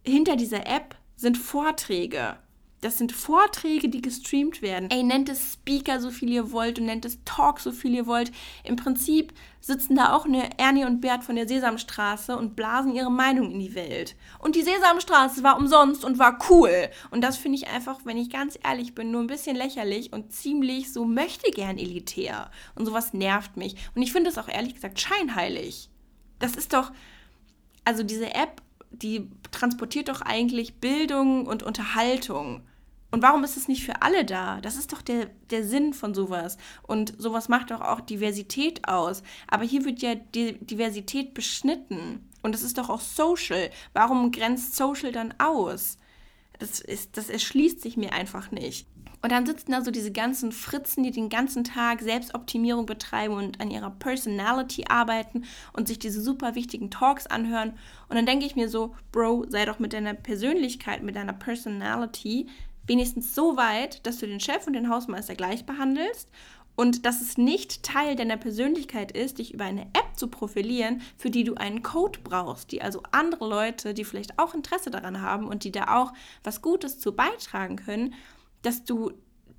hinter 0.04 0.36
dieser 0.36 0.66
App 0.66 0.96
sind 1.16 1.36
Vorträge. 1.36 2.38
Das 2.80 2.96
sind 2.96 3.12
Vorträge, 3.12 3.90
die 3.90 4.00
gestreamt 4.00 4.62
werden. 4.62 4.90
Ey, 4.90 5.02
nennt 5.02 5.28
es 5.28 5.52
Speaker 5.52 6.00
so 6.00 6.10
viel 6.10 6.30
ihr 6.30 6.50
wollt 6.50 6.78
und 6.78 6.86
nennt 6.86 7.04
es 7.04 7.18
Talk 7.26 7.60
so 7.60 7.72
viel 7.72 7.94
ihr 7.94 8.06
wollt. 8.06 8.32
Im 8.64 8.76
Prinzip 8.76 9.34
sitzen 9.60 9.96
da 9.96 10.14
auch 10.14 10.24
eine 10.24 10.58
Ernie 10.58 10.86
und 10.86 11.02
Bert 11.02 11.22
von 11.22 11.36
der 11.36 11.46
Sesamstraße 11.46 12.36
und 12.38 12.56
blasen 12.56 12.94
ihre 12.94 13.10
Meinung 13.10 13.50
in 13.50 13.58
die 13.58 13.74
Welt. 13.74 14.16
Und 14.38 14.56
die 14.56 14.62
Sesamstraße 14.62 15.42
war 15.42 15.58
umsonst 15.58 16.06
und 16.06 16.18
war 16.18 16.38
cool. 16.48 16.88
Und 17.10 17.22
das 17.22 17.36
finde 17.36 17.58
ich 17.58 17.68
einfach, 17.68 18.00
wenn 18.04 18.16
ich 18.16 18.30
ganz 18.30 18.58
ehrlich 18.64 18.94
bin, 18.94 19.10
nur 19.10 19.20
ein 19.20 19.26
bisschen 19.26 19.56
lächerlich 19.56 20.14
und 20.14 20.32
ziemlich 20.32 20.90
so 20.90 21.04
möchte 21.04 21.50
gern 21.50 21.76
elitär. 21.76 22.50
Und 22.76 22.86
sowas 22.86 23.12
nervt 23.12 23.58
mich. 23.58 23.76
Und 23.94 24.00
ich 24.00 24.12
finde 24.12 24.30
es 24.30 24.38
auch 24.38 24.48
ehrlich 24.48 24.74
gesagt 24.74 24.98
scheinheilig. 24.98 25.90
Das 26.38 26.56
ist 26.56 26.72
doch, 26.72 26.92
also 27.84 28.02
diese 28.02 28.34
App 28.34 28.62
die 28.90 29.30
transportiert 29.52 30.08
doch 30.08 30.20
eigentlich 30.20 30.74
Bildung 30.74 31.46
und 31.46 31.62
Unterhaltung. 31.62 32.62
Und 33.10 33.22
warum 33.22 33.42
ist 33.42 33.56
es 33.56 33.68
nicht 33.68 33.84
für 33.84 34.02
alle 34.02 34.24
da? 34.24 34.60
Das 34.60 34.76
ist 34.76 34.92
doch 34.92 35.02
der, 35.02 35.26
der 35.50 35.64
Sinn 35.64 35.92
von 35.92 36.14
sowas. 36.14 36.58
Und 36.82 37.14
sowas 37.20 37.48
macht 37.48 37.70
doch 37.70 37.80
auch 37.80 38.00
Diversität 38.00 38.86
aus. 38.86 39.22
Aber 39.48 39.64
hier 39.64 39.84
wird 39.84 40.00
ja 40.00 40.14
die 40.14 40.54
Diversität 40.64 41.34
beschnitten. 41.34 42.28
Und 42.42 42.54
es 42.54 42.62
ist 42.62 42.78
doch 42.78 42.88
auch 42.88 43.00
Social. 43.00 43.70
Warum 43.92 44.30
grenzt 44.30 44.76
Social 44.76 45.12
dann 45.12 45.34
aus? 45.38 45.98
Das, 46.58 46.80
ist, 46.80 47.16
das 47.16 47.30
erschließt 47.30 47.80
sich 47.80 47.96
mir 47.96 48.12
einfach 48.12 48.50
nicht. 48.50 48.86
Und 49.22 49.32
dann 49.32 49.44
sitzen 49.44 49.72
da 49.72 49.82
so 49.82 49.90
diese 49.90 50.12
ganzen 50.12 50.50
Fritzen, 50.50 51.02
die 51.02 51.10
den 51.10 51.28
ganzen 51.28 51.62
Tag 51.64 52.00
Selbstoptimierung 52.00 52.86
betreiben 52.86 53.34
und 53.34 53.60
an 53.60 53.70
ihrer 53.70 53.90
Personality 53.90 54.84
arbeiten 54.88 55.44
und 55.74 55.88
sich 55.88 55.98
diese 55.98 56.22
super 56.22 56.54
wichtigen 56.54 56.90
Talks 56.90 57.26
anhören. 57.26 57.74
Und 58.08 58.16
dann 58.16 58.24
denke 58.24 58.46
ich 58.46 58.56
mir 58.56 58.70
so, 58.70 58.94
Bro, 59.12 59.46
sei 59.48 59.66
doch 59.66 59.78
mit 59.78 59.92
deiner 59.92 60.14
Persönlichkeit, 60.14 61.02
mit 61.02 61.16
deiner 61.16 61.34
Personality 61.34 62.46
wenigstens 62.90 63.36
so 63.36 63.56
weit, 63.56 64.04
dass 64.04 64.18
du 64.18 64.26
den 64.26 64.40
Chef 64.40 64.66
und 64.66 64.72
den 64.72 64.90
Hausmeister 64.90 65.36
gleich 65.36 65.64
behandelst 65.64 66.28
und 66.74 67.06
dass 67.06 67.20
es 67.20 67.38
nicht 67.38 67.84
Teil 67.84 68.16
deiner 68.16 68.36
Persönlichkeit 68.36 69.12
ist, 69.12 69.38
dich 69.38 69.54
über 69.54 69.64
eine 69.64 69.82
App 69.82 70.16
zu 70.16 70.26
profilieren, 70.26 71.00
für 71.16 71.30
die 71.30 71.44
du 71.44 71.54
einen 71.54 71.84
Code 71.84 72.18
brauchst, 72.24 72.72
die 72.72 72.82
also 72.82 73.04
andere 73.12 73.48
Leute, 73.48 73.94
die 73.94 74.04
vielleicht 74.04 74.40
auch 74.40 74.54
Interesse 74.54 74.90
daran 74.90 75.22
haben 75.22 75.46
und 75.46 75.62
die 75.62 75.70
da 75.70 76.00
auch 76.00 76.12
was 76.42 76.62
Gutes 76.62 76.98
zu 76.98 77.12
beitragen 77.12 77.76
können, 77.76 78.14
dass 78.62 78.82
du 78.82 79.12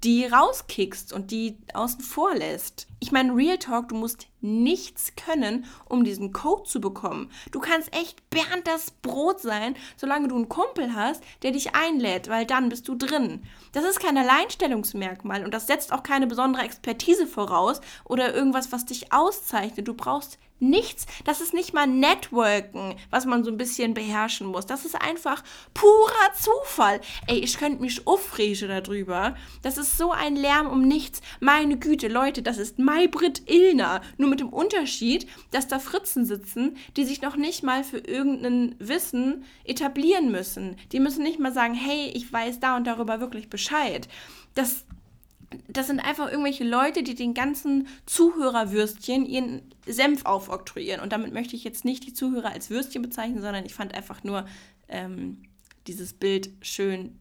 die 0.03 0.25
rauskickst 0.25 1.13
und 1.13 1.31
die 1.31 1.57
außen 1.73 2.01
vor 2.01 2.35
lässt. 2.35 2.87
Ich 2.99 3.13
meine, 3.13 3.33
Real 3.33 3.59
Talk, 3.59 3.87
du 3.87 3.95
musst 3.95 4.27
nichts 4.41 5.13
können, 5.15 5.65
um 5.87 6.03
diesen 6.03 6.33
Code 6.33 6.63
zu 6.63 6.81
bekommen. 6.81 7.31
Du 7.51 7.59
kannst 7.59 7.93
echt 7.95 8.29
Bernd 8.29 8.65
das 8.65 8.91
Brot 8.91 9.39
sein, 9.39 9.75
solange 9.97 10.27
du 10.27 10.35
einen 10.35 10.49
Kumpel 10.49 10.93
hast, 10.95 11.23
der 11.43 11.51
dich 11.51 11.75
einlädt, 11.75 12.27
weil 12.29 12.45
dann 12.45 12.69
bist 12.69 12.87
du 12.87 12.95
drin. 12.95 13.43
Das 13.71 13.85
ist 13.85 13.99
kein 13.99 14.17
Alleinstellungsmerkmal 14.17 15.43
und 15.43 15.53
das 15.53 15.67
setzt 15.67 15.93
auch 15.93 16.03
keine 16.03 16.27
besondere 16.27 16.63
Expertise 16.63 17.27
voraus 17.27 17.81
oder 18.03 18.33
irgendwas, 18.33 18.71
was 18.71 18.85
dich 18.85 19.13
auszeichnet. 19.13 19.87
Du 19.87 19.93
brauchst 19.93 20.37
nichts. 20.61 21.05
Das 21.25 21.41
ist 21.41 21.53
nicht 21.53 21.73
mal 21.73 21.87
Networken, 21.87 22.95
was 23.09 23.25
man 23.25 23.43
so 23.43 23.51
ein 23.51 23.57
bisschen 23.57 23.93
beherrschen 23.93 24.47
muss. 24.47 24.65
Das 24.65 24.85
ist 24.85 24.95
einfach 24.95 25.43
purer 25.73 26.33
Zufall. 26.37 27.01
Ey, 27.27 27.39
ich 27.39 27.57
könnte 27.57 27.81
mich 27.81 28.07
aufregen 28.07 28.69
darüber. 28.69 29.35
Das 29.63 29.77
ist 29.77 29.97
so 29.97 30.11
ein 30.11 30.35
Lärm 30.35 30.67
um 30.67 30.87
nichts. 30.87 31.21
Meine 31.39 31.77
Güte, 31.77 32.07
Leute, 32.07 32.41
das 32.41 32.57
ist 32.57 32.79
Maybrit 32.79 33.49
Illner. 33.49 34.01
Nur 34.17 34.29
mit 34.31 34.39
dem 34.39 34.49
Unterschied, 34.49 35.27
dass 35.51 35.67
da 35.67 35.77
Fritzen 35.77 36.25
sitzen, 36.25 36.77
die 36.97 37.05
sich 37.05 37.21
noch 37.21 37.35
nicht 37.35 37.61
mal 37.61 37.83
für 37.83 37.99
irgendein 37.99 38.75
Wissen 38.79 39.43
etablieren 39.63 40.31
müssen. 40.31 40.77
Die 40.91 40.99
müssen 40.99 41.23
nicht 41.23 41.39
mal 41.39 41.53
sagen, 41.53 41.75
hey, 41.75 42.11
ich 42.15 42.31
weiß 42.33 42.59
da 42.59 42.75
und 42.77 42.87
darüber 42.87 43.19
wirklich 43.19 43.49
Bescheid. 43.49 44.07
Das 44.55 44.85
das 45.67 45.87
sind 45.87 45.99
einfach 45.99 46.29
irgendwelche 46.29 46.63
Leute, 46.63 47.03
die 47.03 47.13
den 47.13 47.33
ganzen 47.33 47.87
Zuhörerwürstchen 48.05 49.25
ihren 49.25 49.61
Senf 49.85 50.25
aufoktroyieren. 50.25 51.01
Und 51.01 51.11
damit 51.11 51.33
möchte 51.33 51.57
ich 51.57 51.65
jetzt 51.65 51.83
nicht 51.83 52.05
die 52.05 52.13
Zuhörer 52.13 52.51
als 52.51 52.69
Würstchen 52.69 53.01
bezeichnen, 53.01 53.41
sondern 53.41 53.65
ich 53.65 53.73
fand 53.73 53.93
einfach 53.93 54.23
nur 54.23 54.45
ähm, 54.87 55.43
dieses 55.87 56.13
Bild 56.13 56.51
schön 56.61 57.19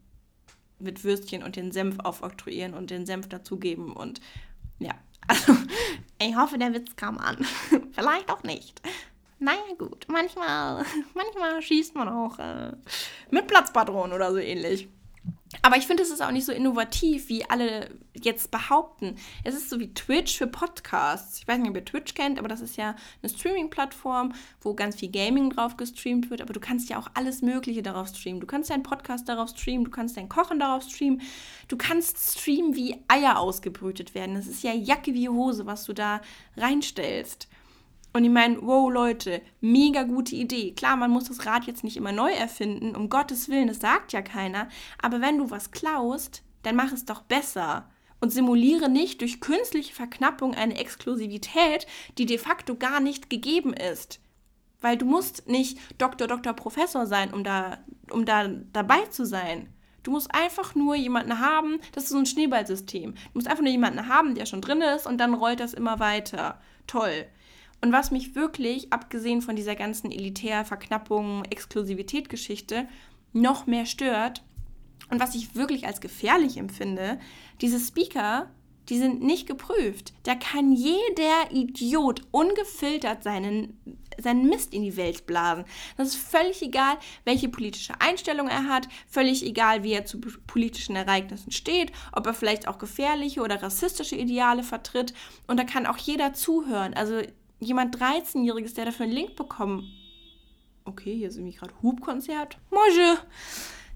mit 0.79 1.05
Würstchen 1.05 1.43
und 1.43 1.57
den 1.57 1.73
Senf 1.73 1.99
aufoktroyieren 1.99 2.75
und 2.75 2.91
den 2.91 3.05
Senf 3.05 3.29
dazugeben. 3.29 3.93
Und 3.93 4.21
ja, 4.79 4.95
also 5.31 5.57
ich 6.21 6.37
hoffe, 6.37 6.59
der 6.59 6.75
Witz 6.75 6.97
kam 6.97 7.19
an. 7.19 7.39
Vielleicht 7.93 8.31
auch 8.31 8.43
nicht. 8.43 8.83
Naja, 9.39 9.61
gut, 9.79 10.07
manchmal, 10.09 10.85
manchmal 11.15 11.63
schießt 11.63 11.95
man 11.95 12.09
auch 12.09 12.39
äh, 12.39 12.73
mit 13.31 13.47
Platzpatronen 13.47 14.13
oder 14.13 14.33
so 14.33 14.39
ähnlich. 14.39 14.89
Aber 15.63 15.77
ich 15.77 15.87
finde, 15.87 16.05
es 16.05 16.11
ist 16.11 16.23
auch 16.23 16.31
nicht 16.31 16.47
so 16.47 16.53
innovativ, 16.53 17.29
wie 17.29 17.45
alle 17.45 17.91
jetzt 18.15 18.53
behaupten. 18.53 19.17
Es 19.43 19.55
ist 19.55 19.69
so 19.69 19.81
wie 19.81 19.93
Twitch 19.93 20.39
für 20.39 20.47
Podcasts. 20.47 21.39
Ich 21.39 21.49
weiß 21.49 21.59
nicht, 21.59 21.69
ob 21.69 21.77
ihr 21.77 21.85
Twitch 21.85 22.15
kennt, 22.15 22.39
aber 22.39 22.47
das 22.47 22.61
ist 22.61 22.77
ja 22.77 22.95
eine 23.21 23.33
Streaming-Plattform, 23.33 24.33
wo 24.61 24.75
ganz 24.75 24.97
viel 24.97 25.11
Gaming 25.11 25.51
drauf 25.51 25.77
gestreamt 25.77 26.31
wird. 26.31 26.41
Aber 26.41 26.53
du 26.53 26.61
kannst 26.61 26.89
ja 26.89 26.99
auch 27.01 27.09
alles 27.15 27.43
Mögliche 27.43 27.83
darauf 27.83 28.09
streamen. 28.09 28.41
Du 28.41 28.47
kannst 28.47 28.71
deinen 28.71 28.85
Podcast 28.85 29.29
darauf 29.29 29.51
streamen, 29.51 29.85
du 29.85 29.91
kannst 29.91 30.17
dein 30.17 30.29
Kochen 30.29 30.61
darauf 30.61 30.85
streamen. 30.85 31.21
Du 31.67 31.77
kannst 31.77 32.39
streamen, 32.39 32.77
wie 32.77 32.97
Eier 33.09 33.39
ausgebrütet 33.39 34.15
werden. 34.15 34.37
Das 34.37 34.47
ist 34.47 34.63
ja 34.63 34.73
Jacke 34.73 35.15
wie 35.15 35.29
Hose, 35.29 35.67
was 35.67 35.85
du 35.85 35.93
da 35.93 36.21
reinstellst. 36.57 37.49
Und 38.13 38.25
ich 38.25 38.31
meine, 38.31 38.59
wow, 38.61 38.91
Leute, 38.91 39.41
mega 39.61 40.03
gute 40.03 40.35
Idee. 40.35 40.73
Klar, 40.73 40.97
man 40.97 41.11
muss 41.11 41.25
das 41.25 41.47
Rad 41.47 41.67
jetzt 41.67 41.85
nicht 41.85 41.97
immer 41.97 42.13
neu 42.13 42.33
erfinden, 42.33 42.97
um 42.97 43.09
Gottes 43.09 43.49
Willen, 43.49 43.69
das 43.69 43.79
sagt 43.79 44.13
ja 44.13 44.23
keiner. 44.23 44.69
Aber 45.01 45.21
wenn 45.21 45.39
du 45.39 45.51
was 45.51 45.71
klaust, 45.71 46.43
dann 46.63 46.77
mach 46.77 46.93
es 46.93 47.05
doch 47.05 47.23
besser. 47.23 47.89
Und 48.21 48.33
simuliere 48.33 48.91
nicht 48.91 49.21
durch 49.23 49.41
künstliche 49.41 49.95
Verknappung 49.95 50.55
eine 50.55 50.77
Exklusivität, 50.77 51.87
die 52.19 52.27
de 52.27 52.37
facto 52.37 52.75
gar 52.75 53.01
nicht 53.01 53.31
gegeben 53.31 53.73
ist. 53.73 54.21
Weil 54.81 54.99
du 54.99 55.07
musst 55.07 55.49
nicht 55.49 55.79
Doktor, 55.99 56.27
Doktor, 56.27 56.53
Professor 56.53 57.07
sein, 57.07 57.33
um 57.33 57.45
da, 57.45 57.79
um 58.11 58.25
da 58.27 58.49
dabei 58.73 59.07
zu 59.07 59.25
sein. 59.25 59.73
Du 60.03 60.11
musst 60.11 60.35
einfach 60.35 60.75
nur 60.75 60.97
jemanden 60.97 61.39
haben, 61.39 61.79
das 61.93 62.05
ist 62.05 62.11
so 62.11 62.19
ein 62.19 62.27
Schneeballsystem. 62.27 63.15
Du 63.15 63.31
musst 63.35 63.49
einfach 63.49 63.63
nur 63.63 63.73
jemanden 63.73 64.09
haben, 64.09 64.35
der 64.35 64.47
schon 64.47 64.63
drin 64.63 64.81
ist 64.81 65.07
und 65.07 65.19
dann 65.19 65.35
rollt 65.35 65.61
das 65.61 65.75
immer 65.75 65.99
weiter. 65.99 66.61
Toll. 66.87 67.27
Und 67.83 67.93
was 67.93 68.11
mich 68.11 68.35
wirklich, 68.35 68.93
abgesehen 68.93 69.43
von 69.43 69.57
dieser 69.57 69.75
ganzen 69.75 70.11
elitär 70.13 70.65
Verknappung, 70.65 71.45
Exklusivität-Geschichte, 71.47 72.87
noch 73.33 73.67
mehr 73.67 73.87
stört 73.87 74.43
und 75.11 75.21
was 75.21 75.35
ich 75.35 75.55
wirklich 75.55 75.87
als 75.87 76.01
gefährlich 76.01 76.57
empfinde, 76.57 77.19
diese 77.61 77.81
Speaker, 77.81 78.51
die 78.89 78.99
sind 78.99 79.23
nicht 79.23 79.47
geprüft. 79.47 80.13
Da 80.25 80.35
kann 80.35 80.73
jeder 80.73 81.53
Idiot 81.53 82.23
ungefiltert 82.33 83.23
seinen, 83.23 83.79
seinen 84.19 84.49
Mist 84.49 84.75
in 84.75 84.83
die 84.83 84.97
Welt 84.97 85.27
blasen. 85.27 85.65
Das 85.97 86.09
ist 86.09 86.17
völlig 86.17 86.61
egal, 86.61 86.99
welche 87.25 87.49
politische 87.49 88.01
Einstellung 88.01 88.49
er 88.49 88.67
hat, 88.67 88.89
völlig 89.07 89.45
egal, 89.47 89.85
wie 89.85 89.93
er 89.93 90.07
zu 90.07 90.21
politischen 90.21 90.97
Ereignissen 90.97 91.53
steht, 91.53 91.93
ob 92.13 92.27
er 92.27 92.35
vielleicht 92.35 92.67
auch 92.67 92.79
gefährliche 92.79 93.43
oder 93.43 93.63
rassistische 93.63 94.17
Ideale 94.17 94.65
vertritt. 94.65 95.15
Und 95.47 95.59
da 95.59 95.65
kann 95.65 95.87
auch 95.87 95.99
jeder 95.99 96.33
zuhören. 96.33 96.95
Also 96.95 97.23
jemand 97.61 97.97
13-Jähriges, 97.97 98.75
der 98.75 98.87
dafür 98.87 99.05
einen 99.05 99.15
Link 99.15 99.37
bekommen. 99.37 99.93
Okay, 100.85 101.15
hier 101.15 101.29
ist 101.29 101.37
irgendwie 101.37 101.57
gerade 101.57 101.75
Hubkonzert. 101.83 102.59
Moje. 102.71 103.19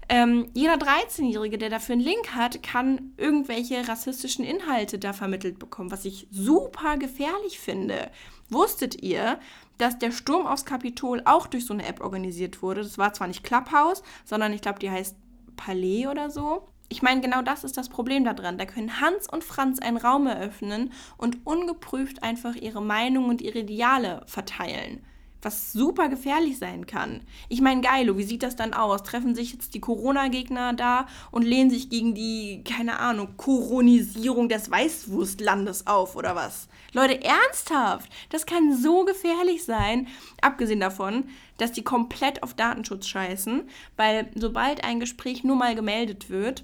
Ähm, 0.07 0.49
jeder 0.53 0.75
13-Jährige, 0.75 1.57
der 1.57 1.71
dafür 1.71 1.93
einen 1.93 2.03
Link 2.03 2.35
hat, 2.35 2.61
kann 2.61 3.13
irgendwelche 3.17 3.87
rassistischen 3.87 4.45
Inhalte 4.45 4.99
da 4.99 5.13
vermittelt 5.13 5.57
bekommen, 5.57 5.91
was 5.91 6.05
ich 6.05 6.27
super 6.29 6.97
gefährlich 6.97 7.59
finde. 7.59 8.11
Wusstet 8.49 9.01
ihr, 9.01 9.39
dass 9.79 9.97
der 9.97 10.11
Sturm 10.11 10.45
aufs 10.45 10.65
Kapitol 10.65 11.23
auch 11.25 11.47
durch 11.47 11.65
so 11.65 11.73
eine 11.73 11.87
App 11.87 12.01
organisiert 12.01 12.61
wurde? 12.61 12.83
Das 12.83 12.99
war 12.99 13.13
zwar 13.13 13.27
nicht 13.27 13.43
Clubhouse, 13.43 14.03
sondern 14.25 14.53
ich 14.53 14.61
glaube, 14.61 14.77
die 14.77 14.91
heißt 14.91 15.15
Palais 15.55 16.07
oder 16.07 16.29
so. 16.29 16.67
Ich 16.87 17.01
meine, 17.01 17.21
genau 17.21 17.41
das 17.41 17.63
ist 17.63 17.77
das 17.77 17.89
Problem 17.89 18.23
daran. 18.23 18.57
Da 18.57 18.65
können 18.65 19.01
Hans 19.01 19.27
und 19.27 19.43
Franz 19.43 19.79
einen 19.79 19.97
Raum 19.97 20.27
eröffnen 20.27 20.91
und 21.17 21.45
ungeprüft 21.45 22.23
einfach 22.23 22.55
ihre 22.55 22.81
Meinung 22.81 23.29
und 23.29 23.41
ihre 23.41 23.59
Ideale 23.59 24.21
verteilen. 24.27 25.03
Was 25.41 25.73
super 25.73 26.09
gefährlich 26.09 26.57
sein 26.57 26.87
kann. 26.87 27.21
Ich 27.49 27.61
meine, 27.61 27.81
Geilo, 27.81 28.17
wie 28.17 28.23
sieht 28.23 28.41
das 28.41 28.55
dann 28.55 28.73
aus? 28.73 29.03
Treffen 29.03 29.35
sich 29.35 29.51
jetzt 29.51 29.75
die 29.75 29.79
Corona-Gegner 29.79 30.73
da 30.73 31.05
und 31.29 31.43
lehnen 31.43 31.69
sich 31.69 31.89
gegen 31.89 32.15
die, 32.15 32.63
keine 32.63 32.97
Ahnung, 32.99 33.37
Koronisierung 33.37 34.49
des 34.49 34.71
Weißwurstlandes 34.71 35.85
auf 35.85 36.15
oder 36.15 36.35
was? 36.35 36.67
Leute, 36.93 37.23
ernsthaft! 37.23 38.11
Das 38.29 38.47
kann 38.47 38.75
so 38.75 39.05
gefährlich 39.05 39.65
sein. 39.65 40.07
Abgesehen 40.41 40.79
davon, 40.79 41.25
dass 41.57 41.71
die 41.71 41.83
komplett 41.83 42.41
auf 42.41 42.55
Datenschutz 42.55 43.07
scheißen, 43.07 43.69
weil 43.97 44.31
sobald 44.33 44.83
ein 44.83 44.99
Gespräch 44.99 45.43
nur 45.43 45.57
mal 45.57 45.75
gemeldet 45.75 46.29
wird, 46.29 46.63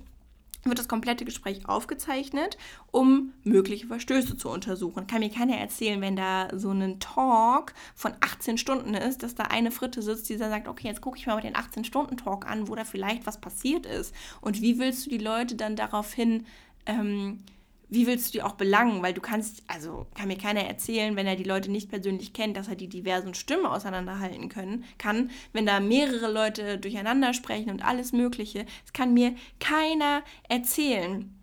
wird 0.63 0.79
das 0.79 0.87
komplette 0.87 1.25
Gespräch 1.25 1.67
aufgezeichnet, 1.67 2.57
um 2.91 3.33
mögliche 3.43 3.87
Verstöße 3.87 4.37
zu 4.37 4.49
untersuchen. 4.49 5.07
Kann 5.07 5.21
mir 5.21 5.29
keiner 5.29 5.57
erzählen, 5.57 6.01
wenn 6.01 6.15
da 6.15 6.49
so 6.55 6.71
ein 6.71 6.99
Talk 6.99 7.73
von 7.95 8.13
18 8.21 8.57
Stunden 8.57 8.93
ist, 8.93 9.23
dass 9.23 9.35
da 9.35 9.45
eine 9.45 9.71
Fritte 9.71 10.01
sitzt, 10.01 10.29
die 10.29 10.37
sagt, 10.37 10.67
okay, 10.67 10.87
jetzt 10.87 11.01
gucke 11.01 11.17
ich 11.17 11.27
mal 11.27 11.41
den 11.41 11.55
18-Stunden-Talk 11.55 12.45
an, 12.47 12.67
wo 12.67 12.75
da 12.75 12.83
vielleicht 12.83 13.25
was 13.25 13.41
passiert 13.41 13.85
ist. 13.85 14.13
Und 14.41 14.61
wie 14.61 14.79
willst 14.79 15.05
du 15.05 15.09
die 15.09 15.17
Leute 15.17 15.55
dann 15.55 15.75
daraufhin 15.75 16.45
ähm, 16.85 17.43
wie 17.91 18.07
willst 18.07 18.29
du 18.29 18.31
die 18.31 18.41
auch 18.41 18.53
belangen? 18.53 19.03
Weil 19.03 19.13
du 19.13 19.19
kannst, 19.19 19.63
also 19.67 20.07
kann 20.15 20.29
mir 20.29 20.37
keiner 20.37 20.61
erzählen, 20.61 21.17
wenn 21.17 21.27
er 21.27 21.35
die 21.35 21.43
Leute 21.43 21.69
nicht 21.69 21.89
persönlich 21.89 22.31
kennt, 22.31 22.55
dass 22.55 22.69
er 22.69 22.75
die 22.75 22.87
diversen 22.87 23.33
Stimmen 23.33 23.65
auseinanderhalten 23.65 24.47
können, 24.47 24.85
kann, 24.97 25.29
wenn 25.51 25.65
da 25.65 25.81
mehrere 25.81 26.31
Leute 26.31 26.77
durcheinander 26.77 27.33
sprechen 27.33 27.69
und 27.69 27.85
alles 27.85 28.13
Mögliche. 28.13 28.65
Das 28.83 28.93
kann 28.93 29.13
mir 29.13 29.35
keiner 29.59 30.23
erzählen. 30.47 31.35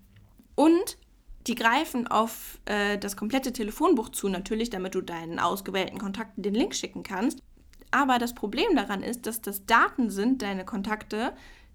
Und 0.54 0.96
die 1.46 1.54
greifen 1.54 2.06
auf 2.06 2.58
äh, 2.64 2.96
das 2.96 3.18
komplette 3.18 3.52
Telefonbuch 3.52 4.08
zu, 4.08 4.28
natürlich, 4.28 4.70
damit 4.70 4.94
du 4.94 5.02
deinen 5.02 5.38
ausgewählten 5.38 5.98
Kontakten 5.98 6.42
den 6.42 6.54
Link 6.54 6.74
schicken 6.74 7.02
kannst. 7.02 7.42
Aber 7.90 8.18
das 8.18 8.34
Problem 8.34 8.74
daran 8.74 9.02
ist, 9.02 9.26
dass 9.26 9.42
das 9.42 9.66
Daten 9.66 10.08
sind, 10.10 10.40
deine 10.40 10.64
Kontakte, 10.64 11.34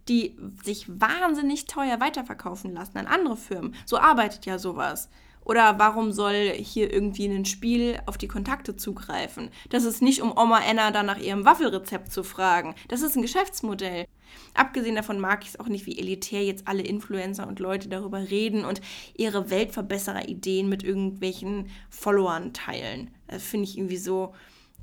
die 0.10 0.36
sich 0.63 0.88
wahnsinnig 0.88 1.65
teuer 1.65 2.00
weiterverkaufen 2.00 2.74
lassen 2.74 2.98
an 2.98 3.07
andere 3.07 3.38
Firmen. 3.38 3.75
So 3.86 3.98
arbeitet 3.98 4.45
ja 4.45 4.60
sowas. 4.60 5.10
Oder 5.45 5.77
warum 5.77 6.12
soll 6.12 6.53
hier 6.53 6.91
irgendwie 6.91 7.25
ein 7.25 7.45
Spiel 7.45 8.00
auf 8.05 8.17
die 8.17 8.27
Kontakte 8.27 8.75
zugreifen? 8.75 9.50
Das 9.69 9.83
ist 9.83 10.01
nicht, 10.01 10.22
um 10.22 10.31
Oma 10.31 10.62
Anna 10.65 10.91
dann 10.91 11.05
nach 11.05 11.19
ihrem 11.19 11.45
Waffelrezept 11.45 12.12
zu 12.12 12.24
fragen. 12.24 12.75
Das 12.88 13.01
ist 13.01 13.15
ein 13.15 13.22
Geschäftsmodell. 13.22 14.05
Abgesehen 14.53 14.95
davon 14.95 15.19
mag 15.19 15.43
ich 15.43 15.50
es 15.50 15.60
auch 15.60 15.67
nicht, 15.67 15.86
wie 15.86 16.00
elitär 16.00 16.43
jetzt 16.43 16.67
alle 16.67 16.81
Influencer 16.81 17.48
und 17.48 17.60
Leute 17.60 17.89
darüber 17.89 18.29
reden 18.29 18.65
und 18.65 18.81
ihre 19.15 19.50
Weltverbesserer-Ideen 19.50 20.69
mit 20.69 20.83
irgendwelchen 20.83 21.69
Followern 21.89 22.53
teilen. 22.53 23.12
Das 23.27 23.43
finde 23.43 23.67
ich 23.67 23.77
irgendwie 23.77 23.98
so, 23.98 24.33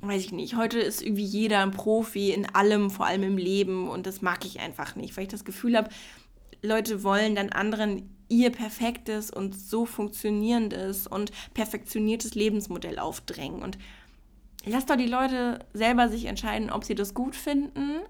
weiß 0.03 0.23
ich 0.23 0.33
nicht, 0.33 0.57
heute 0.57 0.79
ist 0.79 1.03
irgendwie 1.03 1.25
jeder 1.25 1.61
ein 1.63 1.73
Profi 1.73 2.31
in 2.33 2.47
allem, 2.55 2.91
vor 2.91 3.07
allem 3.07 3.23
im 3.23 3.37
Leben 3.37 3.89
und 3.89 4.07
das 4.07 4.23
mag 4.23 4.45
ich 4.45 4.61
einfach 4.61 4.97
nicht, 4.97 5.17
weil 5.17 5.25
ich 5.25 5.31
das 5.31 5.45
Gefühl 5.45 5.77
habe, 5.77 5.91
Leute 6.63 7.03
wollen 7.03 7.35
dann 7.35 7.51
anderen 7.51 8.17
ihr 8.29 8.51
perfektes 8.51 9.31
und 9.31 9.59
so 9.59 9.87
funktionierendes 9.87 11.07
und 11.07 11.33
perfektioniertes 11.53 12.35
Lebensmodell 12.35 12.99
aufdrängen 12.99 13.63
und 13.63 13.79
lass 14.65 14.87
doch 14.87 14.97
die 14.97 15.07
Leute 15.07 15.67
selber 15.73 16.09
sich 16.09 16.27
entscheiden, 16.27 16.71
ob 16.71 16.85
sie 16.85 16.95
das 16.95 17.15
gut 17.15 17.35
finden 17.35 18.01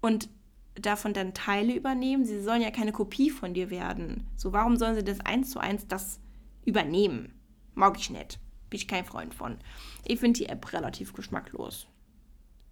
und 0.00 0.28
davon 0.74 1.12
dann 1.12 1.34
Teile 1.34 1.74
übernehmen. 1.74 2.24
Sie 2.24 2.40
sollen 2.40 2.62
ja 2.62 2.70
keine 2.70 2.92
Kopie 2.92 3.30
von 3.30 3.54
dir 3.54 3.70
werden. 3.70 4.26
So, 4.36 4.52
warum 4.52 4.76
sollen 4.76 4.94
sie 4.94 5.04
das 5.04 5.20
eins 5.20 5.50
zu 5.50 5.58
eins 5.58 5.86
das 5.86 6.20
übernehmen? 6.64 7.34
Mag 7.74 7.98
ich 7.98 8.10
nicht. 8.10 8.38
Bin 8.70 8.78
ich 8.78 8.88
kein 8.88 9.04
Freund 9.04 9.34
von. 9.34 9.58
Ich 10.06 10.20
finde 10.20 10.38
die 10.38 10.46
App 10.46 10.72
relativ 10.72 11.12
geschmacklos. 11.12 11.86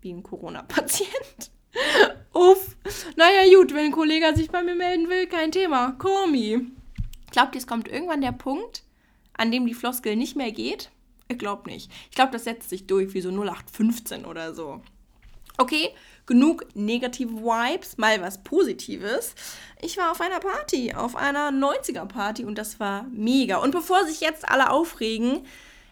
Wie 0.00 0.12
ein 0.12 0.22
Corona-Patient. 0.22 1.50
Uff. 2.32 2.76
Naja, 3.16 3.52
gut, 3.54 3.74
wenn 3.74 3.86
ein 3.86 3.92
Kollege 3.92 4.32
sich 4.34 4.50
bei 4.50 4.62
mir 4.62 4.76
melden 4.76 5.08
will, 5.08 5.26
kein 5.26 5.52
Thema. 5.52 5.92
Komi. 5.98 6.66
Glaubt 7.32 7.54
ihr, 7.54 7.58
es 7.58 7.66
kommt 7.66 7.88
irgendwann 7.88 8.20
der 8.20 8.32
Punkt, 8.32 8.84
an 9.36 9.50
dem 9.50 9.66
die 9.66 9.74
Floskel 9.74 10.16
nicht 10.16 10.36
mehr 10.36 10.52
geht? 10.52 10.90
Ich 11.28 11.38
glaube 11.38 11.68
nicht. 11.68 11.90
Ich 12.10 12.16
glaube, 12.16 12.32
das 12.32 12.44
setzt 12.44 12.70
sich 12.70 12.86
durch 12.86 13.12
wie 13.12 13.20
so 13.20 13.30
0815 13.30 14.24
oder 14.24 14.54
so. 14.54 14.80
Okay, 15.58 15.90
genug 16.24 16.64
negative 16.74 17.32
Vibes, 17.32 17.98
mal 17.98 18.20
was 18.22 18.42
Positives. 18.44 19.34
Ich 19.82 19.98
war 19.98 20.12
auf 20.12 20.20
einer 20.20 20.38
Party, 20.38 20.94
auf 20.94 21.16
einer 21.16 21.50
90er 21.50 22.06
Party 22.06 22.44
und 22.44 22.56
das 22.56 22.78
war 22.78 23.02
mega. 23.10 23.56
Und 23.56 23.72
bevor 23.72 24.06
sich 24.06 24.20
jetzt 24.20 24.48
alle 24.48 24.70
aufregen, 24.70 25.44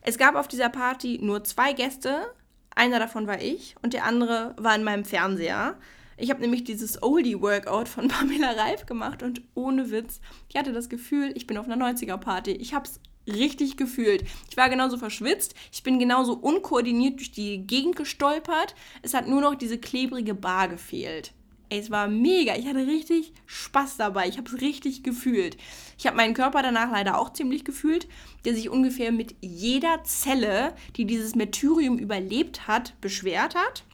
es 0.06 0.18
gab 0.18 0.36
auf 0.36 0.46
dieser 0.48 0.68
Party 0.68 1.18
nur 1.20 1.44
zwei 1.44 1.72
Gäste. 1.72 2.32
Einer 2.74 2.98
davon 3.00 3.26
war 3.26 3.42
ich 3.42 3.74
und 3.82 3.92
der 3.92 4.04
andere 4.04 4.54
war 4.56 4.74
in 4.76 4.84
meinem 4.84 5.04
Fernseher. 5.04 5.76
Ich 6.16 6.30
habe 6.30 6.40
nämlich 6.40 6.62
dieses 6.62 7.02
Oldie-Workout 7.02 7.88
von 7.88 8.08
Pamela 8.08 8.52
Reif 8.52 8.86
gemacht 8.86 9.24
und 9.24 9.42
ohne 9.54 9.90
Witz, 9.90 10.20
ich 10.48 10.56
hatte 10.56 10.72
das 10.72 10.88
Gefühl, 10.88 11.32
ich 11.34 11.46
bin 11.48 11.58
auf 11.58 11.68
einer 11.68 11.84
90er-Party. 11.84 12.52
Ich 12.52 12.72
habe 12.72 12.86
es 12.86 13.00
richtig 13.26 13.76
gefühlt. 13.76 14.24
Ich 14.48 14.56
war 14.56 14.70
genauso 14.70 14.96
verschwitzt, 14.96 15.56
ich 15.72 15.82
bin 15.82 15.98
genauso 15.98 16.34
unkoordiniert 16.34 17.18
durch 17.18 17.32
die 17.32 17.66
Gegend 17.66 17.96
gestolpert. 17.96 18.76
Es 19.02 19.12
hat 19.12 19.26
nur 19.26 19.40
noch 19.40 19.56
diese 19.56 19.78
klebrige 19.78 20.34
Bar 20.34 20.68
gefehlt. 20.68 21.32
Ey, 21.68 21.80
es 21.80 21.90
war 21.90 22.06
mega. 22.06 22.54
Ich 22.56 22.66
hatte 22.66 22.86
richtig 22.86 23.32
Spaß 23.46 23.96
dabei. 23.96 24.28
Ich 24.28 24.38
habe 24.38 24.48
es 24.48 24.60
richtig 24.60 25.02
gefühlt. 25.02 25.56
Ich 25.98 26.06
habe 26.06 26.16
meinen 26.16 26.34
Körper 26.34 26.62
danach 26.62 26.92
leider 26.92 27.18
auch 27.18 27.32
ziemlich 27.32 27.64
gefühlt, 27.64 28.06
der 28.44 28.54
sich 28.54 28.70
ungefähr 28.70 29.10
mit 29.10 29.34
jeder 29.40 30.04
Zelle, 30.04 30.74
die 30.96 31.06
dieses 31.06 31.34
Methyrium 31.34 31.98
überlebt 31.98 32.68
hat, 32.68 33.00
beschwert 33.00 33.56
hat. 33.56 33.84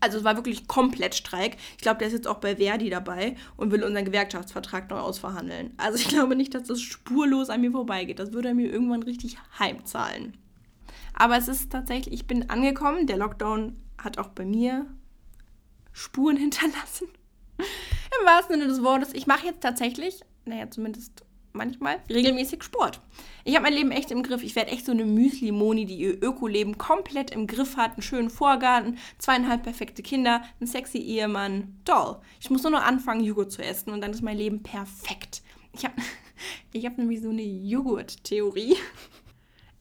Also 0.00 0.18
es 0.18 0.24
war 0.24 0.36
wirklich 0.36 0.66
komplett 0.66 1.14
Streik. 1.14 1.58
Ich 1.76 1.82
glaube, 1.82 1.98
der 1.98 2.08
ist 2.08 2.14
jetzt 2.14 2.26
auch 2.26 2.38
bei 2.38 2.56
Verdi 2.56 2.90
dabei 2.90 3.36
und 3.56 3.70
will 3.70 3.84
unseren 3.84 4.06
Gewerkschaftsvertrag 4.06 4.88
neu 4.90 4.98
ausverhandeln. 4.98 5.74
Also 5.76 5.98
ich 5.98 6.08
glaube 6.08 6.34
nicht, 6.34 6.54
dass 6.54 6.64
das 6.64 6.80
spurlos 6.80 7.50
an 7.50 7.60
mir 7.60 7.70
vorbeigeht. 7.70 8.18
Das 8.18 8.32
würde 8.32 8.48
er 8.48 8.54
mir 8.54 8.72
irgendwann 8.72 9.02
richtig 9.02 9.36
heimzahlen. 9.58 10.36
Aber 11.14 11.36
es 11.36 11.48
ist 11.48 11.70
tatsächlich, 11.70 12.14
ich 12.14 12.26
bin 12.26 12.48
angekommen. 12.48 13.06
Der 13.06 13.18
Lockdown 13.18 13.76
hat 13.98 14.18
auch 14.18 14.28
bei 14.28 14.46
mir 14.46 14.86
Spuren 15.92 16.36
hinterlassen. 16.38 17.08
Im 17.58 18.26
wahrsten 18.26 18.56
Sinne 18.56 18.68
des 18.68 18.82
Wortes. 18.82 19.12
Ich 19.12 19.26
mache 19.26 19.46
jetzt 19.46 19.60
tatsächlich, 19.60 20.20
naja, 20.44 20.70
zumindest 20.70 21.24
manchmal 21.52 22.00
regelmäßig 22.08 22.62
Sport. 22.62 23.00
Ich 23.44 23.54
habe 23.54 23.64
mein 23.64 23.74
Leben 23.74 23.90
echt 23.90 24.10
im 24.10 24.22
Griff. 24.22 24.42
Ich 24.42 24.56
werde 24.56 24.70
echt 24.70 24.86
so 24.86 24.92
eine 24.92 25.04
Müsli-Moni, 25.04 25.86
die 25.86 25.96
ihr 25.96 26.22
Öko-Leben 26.22 26.78
komplett 26.78 27.30
im 27.30 27.46
Griff 27.46 27.76
hat. 27.76 27.92
Einen 27.92 28.02
schönen 28.02 28.30
Vorgarten, 28.30 28.98
zweieinhalb 29.18 29.62
perfekte 29.62 30.02
Kinder, 30.02 30.42
einen 30.60 30.66
sexy 30.66 30.98
Ehemann. 30.98 31.80
Toll. 31.84 32.18
Ich 32.40 32.50
muss 32.50 32.62
nur 32.62 32.72
noch 32.72 32.84
anfangen, 32.84 33.24
Joghurt 33.24 33.52
zu 33.52 33.62
essen 33.62 33.90
und 33.90 34.00
dann 34.00 34.12
ist 34.12 34.22
mein 34.22 34.36
Leben 34.36 34.62
perfekt. 34.62 35.42
Ich 35.72 35.84
habe 35.84 35.94
ich 36.72 36.86
hab 36.86 36.98
nämlich 36.98 37.20
so 37.20 37.30
eine 37.30 37.42
Joghurt-Theorie. 37.42 38.76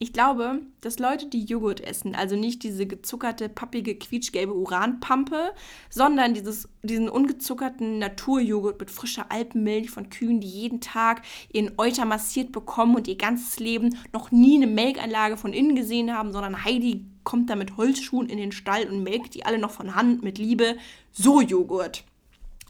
Ich 0.01 0.13
glaube, 0.13 0.61
dass 0.79 0.97
Leute, 0.97 1.25
die 1.25 1.43
Joghurt 1.43 1.81
essen, 1.81 2.15
also 2.15 2.37
nicht 2.37 2.63
diese 2.63 2.87
gezuckerte, 2.87 3.49
pappige, 3.49 3.95
quietschgelbe 3.95 4.53
Uranpampe, 4.53 5.51
sondern 5.89 6.33
dieses, 6.33 6.69
diesen 6.83 7.09
ungezuckerten 7.09 7.99
Naturjoghurt 7.99 8.79
mit 8.79 8.91
frischer 8.91 9.29
Alpenmilch 9.29 9.89
von 9.89 10.09
Kühen, 10.09 10.39
die 10.39 10.47
jeden 10.47 10.79
Tag 10.79 11.23
ihren 11.51 11.73
Euter 11.77 12.05
massiert 12.05 12.53
bekommen 12.53 12.95
und 12.95 13.09
ihr 13.09 13.17
ganzes 13.17 13.59
Leben 13.59 13.97
noch 14.13 14.31
nie 14.31 14.55
eine 14.55 14.67
Melkanlage 14.67 15.35
von 15.35 15.51
innen 15.51 15.75
gesehen 15.75 16.15
haben, 16.15 16.31
sondern 16.31 16.63
Heidi 16.63 17.05
kommt 17.25 17.49
da 17.49 17.57
mit 17.57 17.75
Holzschuhen 17.75 18.29
in 18.29 18.37
den 18.37 18.53
Stall 18.53 18.87
und 18.87 19.03
melkt 19.03 19.35
die 19.35 19.45
alle 19.45 19.59
noch 19.59 19.71
von 19.71 19.95
Hand 19.95 20.23
mit 20.23 20.37
Liebe. 20.37 20.77
So 21.11 21.41
Joghurt. 21.41 22.05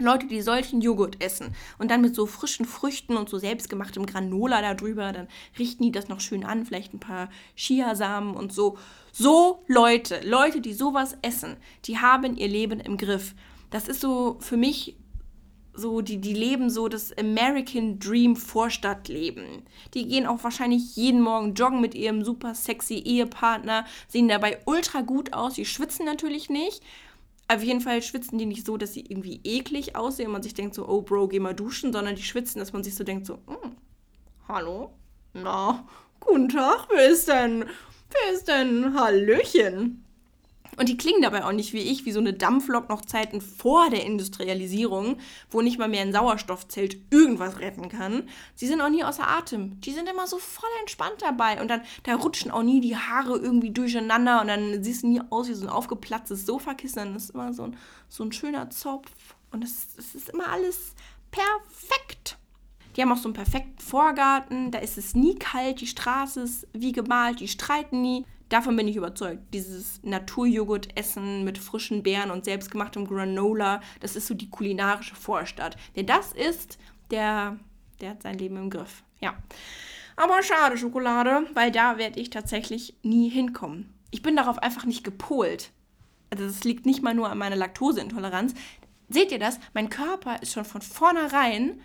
Leute, 0.02 0.28
die 0.28 0.42
solchen 0.42 0.80
Joghurt 0.80 1.22
essen 1.22 1.54
und 1.78 1.92
dann 1.92 2.00
mit 2.02 2.16
so 2.16 2.26
frischen 2.26 2.66
Früchten 2.66 3.18
und 3.18 3.28
so 3.28 3.38
selbstgemachtem 3.38 4.06
Granola 4.06 4.62
darüber, 4.62 5.12
dann 5.12 5.28
richten 5.58 5.84
die 5.84 5.92
das 5.92 6.08
noch 6.08 6.22
schön 6.22 6.46
an, 6.46 6.66
vielleicht 6.66 6.94
ein 6.94 7.02
paar 7.02 7.30
Chiasamen 7.56 8.34
und 8.34 8.54
so. 8.54 8.78
So 9.12 9.64
Leute, 9.68 10.22
Leute, 10.24 10.62
die 10.62 10.74
sowas 10.74 11.18
essen, 11.22 11.58
die 11.84 11.98
haben 11.98 12.38
ihr 12.38 12.48
Leben 12.48 12.80
im 12.80 12.96
Griff. 12.96 13.36
Das 13.72 13.90
ist 13.90 14.00
so 14.00 14.38
für 14.40 14.56
mich 14.58 14.96
so, 15.74 16.02
die, 16.02 16.18
die 16.18 16.34
leben 16.34 16.70
so 16.70 16.88
das 16.88 17.18
American 17.18 18.00
Dream 18.00 18.36
Vorstadtleben. 18.36 19.64
Die 19.94 20.08
gehen 20.08 20.28
auch 20.28 20.44
wahrscheinlich 20.44 20.96
jeden 20.96 21.22
Morgen 21.22 21.54
joggen 21.54 21.82
mit 21.82 21.96
ihrem 21.96 22.24
super 22.24 22.54
sexy 22.54 22.96
Ehepartner, 22.96 23.86
sehen 24.08 24.28
dabei 24.28 24.60
ultra 24.66 25.02
gut 25.02 25.34
aus, 25.34 25.54
die 25.54 25.66
schwitzen 25.66 26.06
natürlich 26.06 26.50
nicht 26.50 26.84
auf 27.50 27.64
jeden 27.64 27.82
Fall 27.82 28.02
schwitzen 28.04 28.38
die 28.38 28.46
nicht 28.46 28.66
so, 28.66 28.78
dass 28.78 28.94
sie 28.94 29.02
irgendwie 29.02 29.42
eklig 29.44 29.96
aussehen 29.96 30.28
und 30.28 30.34
man 30.34 30.44
sich 30.44 30.54
denkt 30.54 30.76
so, 30.76 30.88
oh 30.88 31.02
Bro, 31.02 31.30
geh 31.30 31.40
mal 31.40 31.56
duschen, 31.56 31.92
sondern 31.92 32.16
die 32.16 32.24
schwitzen, 32.24 32.60
dass 32.60 32.74
man 32.74 32.84
sich 32.84 32.96
so 32.96 33.04
denkt 33.04 33.26
so, 33.26 33.40
hm, 33.48 33.76
hallo? 34.48 34.92
Na, 35.34 35.88
guten 36.20 36.50
Tag, 36.50 36.88
wer 36.90 37.10
ist 37.10 37.28
denn? 37.28 37.66
Wer 38.12 38.34
ist 38.34 38.48
denn? 38.48 38.94
Hallöchen. 38.94 40.06
Und 40.80 40.88
die 40.88 40.96
klingen 40.96 41.22
dabei 41.22 41.44
auch 41.44 41.52
nicht 41.52 41.74
wie 41.74 41.80
ich, 41.82 42.06
wie 42.06 42.14
so 42.14 42.22
eine 42.22 42.32
Dampflok 42.32 42.88
noch 42.88 43.02
Zeiten 43.02 43.42
vor 43.42 43.90
der 43.90 44.06
Industrialisierung, 44.06 45.18
wo 45.52 45.62
nicht 45.62 45.78
mal 45.78 45.90
mehr 45.90 46.04
ein 46.04 46.14
Sauerstoffzelt 46.14 46.96
irgendwas 47.12 47.60
retten 47.60 47.90
kann. 47.90 48.30
Sie 48.56 48.66
sind 48.66 48.80
auch 48.80 48.88
nie 48.88 49.04
außer 49.04 49.28
Atem. 49.28 49.82
Die 49.82 49.92
sind 49.92 50.08
immer 50.08 50.26
so 50.26 50.38
voll 50.38 50.70
entspannt 50.80 51.18
dabei. 51.20 51.60
Und 51.60 51.68
dann, 51.68 51.82
da 52.04 52.16
rutschen 52.16 52.50
auch 52.50 52.64
nie 52.64 52.80
die 52.80 52.96
Haare 52.96 53.38
irgendwie 53.38 53.72
durcheinander 53.72 54.40
und 54.40 54.48
dann 54.48 54.82
siehst 54.82 55.04
du 55.04 55.08
nie 55.08 55.22
aus 55.30 55.50
wie 55.50 55.54
so 55.54 55.66
ein 55.66 55.70
aufgeplatztes 55.70 56.46
Sofakissen. 56.46 57.14
Das 57.14 57.26
ist 57.26 57.32
immer 57.32 57.52
so 57.52 57.64
ein, 57.64 57.78
so 58.08 58.24
ein 58.24 58.32
schöner 58.32 58.70
Zopf. 58.70 59.12
Und 59.52 59.66
es, 59.66 59.90
es 59.98 60.16
ist 60.16 60.30
immer 60.30 60.48
alles 60.48 60.94
perfekt. 61.30 62.38
Die 62.96 63.02
haben 63.02 63.12
auch 63.12 63.18
so 63.18 63.28
einen 63.28 63.34
perfekten 63.34 63.80
Vorgarten, 63.80 64.72
da 64.72 64.80
ist 64.80 64.98
es 64.98 65.14
nie 65.14 65.36
kalt, 65.36 65.82
die 65.82 65.88
Straße 65.88 66.40
ist 66.40 66.68
wie 66.72 66.94
gemalt, 66.94 67.42
die 67.42 67.50
streiten 67.50 68.02
nie. 68.02 68.26
Davon 68.50 68.76
bin 68.76 68.88
ich 68.88 68.96
überzeugt. 68.96 69.54
Dieses 69.54 70.02
Naturjoghurt-Essen 70.04 71.44
mit 71.44 71.60
frischen 71.60 72.02
Beeren 72.02 72.32
und 72.32 72.46
selbstgemachtem 72.46 73.08
Granola, 73.08 73.82
das 74.00 74.16
ist 74.16 74.28
so 74.28 74.34
die 74.34 74.50
kulinarische 74.50 75.16
Vorstadt. 75.16 75.78
Wer 75.94 76.04
das 76.04 76.34
isst, 76.34 76.80
der, 77.12 77.58
der 78.02 78.12
hat 78.12 78.24
sein 78.24 78.38
Leben 78.38 78.58
im 78.58 78.70
Griff. 78.70 79.04
Ja. 79.20 79.38
Aber 80.16 80.42
schade, 80.44 80.78
Schokolade, 80.78 81.46
weil 81.54 81.72
da 81.72 81.98
werde 81.98 82.20
ich 82.20 82.30
tatsächlich 82.30 82.98
nie 83.04 83.30
hinkommen. 83.30 83.94
Ich 84.12 84.22
bin 84.22 84.36
darauf 84.36 84.58
einfach 84.58 84.86
nicht 84.86 85.04
gepolt. 85.04 85.72
Also 86.32 86.46
das 86.46 86.64
liegt 86.64 86.86
nicht 86.86 87.04
mal 87.04 87.14
nur 87.14 87.30
an 87.30 87.38
meiner 87.38 87.56
Laktoseintoleranz. 87.56 88.54
Seht 89.10 89.32
ihr 89.32 89.40
das? 89.40 89.60
Mein 89.74 89.90
Körper 89.90 90.42
ist 90.42 90.54
schon 90.54 90.66
von 90.66 90.82
vornherein 90.82 91.82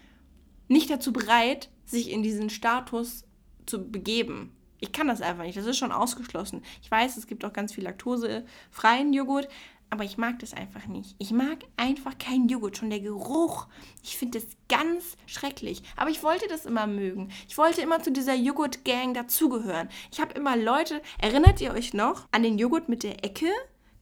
nicht 0.69 0.91
dazu 0.91 1.13
bereit, 1.13 1.71
sich 1.85 2.11
in 2.11 2.23
diesen 2.23 2.51
Status 2.51 3.25
zu 3.67 3.91
begeben. 3.91 4.53
Ich 4.85 4.93
kann 4.93 5.09
das 5.09 5.23
einfach 5.23 5.45
nicht. 5.45 5.57
Das 5.57 5.65
ist 5.65 5.79
schon 5.79 5.93
ausgeschlossen. 5.93 6.63
Ich 6.83 6.91
weiß, 6.91 7.17
es 7.17 7.27
gibt 7.27 7.43
auch 7.47 7.55
ganz 7.55 7.73
viel 7.73 7.85
laktosefreien 7.85 9.15
Joghurt, 9.15 9.49
aber 9.89 10.05
ich 10.05 10.19
mag 10.19 10.39
das 10.41 10.53
einfach 10.53 10.87
nicht. 10.89 11.17
Ich 11.19 11.31
mag 11.31 11.57
einfach 11.79 12.19
keinen 12.19 12.49
Joghurt. 12.49 12.77
Schon 12.77 12.91
der 12.91 13.01
Geruch. 13.01 13.67
Ich 14.03 14.19
finde 14.19 14.39
das 14.39 14.49
ganz 14.69 15.17
schrecklich. 15.25 15.83
Aber 15.97 16.11
ich 16.11 16.23
wollte 16.23 16.49
das 16.49 16.67
immer 16.67 16.87
mögen. 16.87 17.31
Ich 17.49 17.57
wollte 17.57 17.81
immer 17.81 18.03
zu 18.03 18.13
dieser 18.13 18.35
Joghurt-Gang 18.35 19.15
dazugehören. 19.15 19.89
Ich 20.13 20.21
habe 20.21 20.35
immer 20.35 20.55
Leute. 20.55 21.01
Erinnert 21.19 21.63
ihr 21.63 21.73
euch 21.73 21.95
noch 21.95 22.29
an 22.31 22.43
den 22.43 22.59
Joghurt 22.59 22.91
mit 22.91 23.05
der 23.05 23.25
Ecke? 23.25 23.49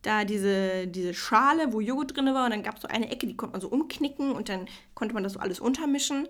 Da 0.03 0.25
diese, 0.25 0.88
diese 0.88 1.14
Schale, 1.14 1.73
wo 1.73 1.81
Joghurt 1.81 2.16
drin 2.16 2.35
war. 2.35 2.47
Und 2.47 2.51
dann 2.51 2.64
gab 2.64 2.75
es 2.75 2.83
so 2.83 2.88
eine 2.88 3.09
Ecke, 3.09 3.29
die 3.29 3.37
konnte 3.37 3.53
man 3.53 3.61
so 3.61 3.68
umknicken 3.68 4.33
und 4.33 4.49
dann 4.49 4.66
konnte 4.97 5.14
man 5.14 5.23
das 5.23 5.35
so 5.35 5.38
alles 5.38 5.61
untermischen. 5.61 6.27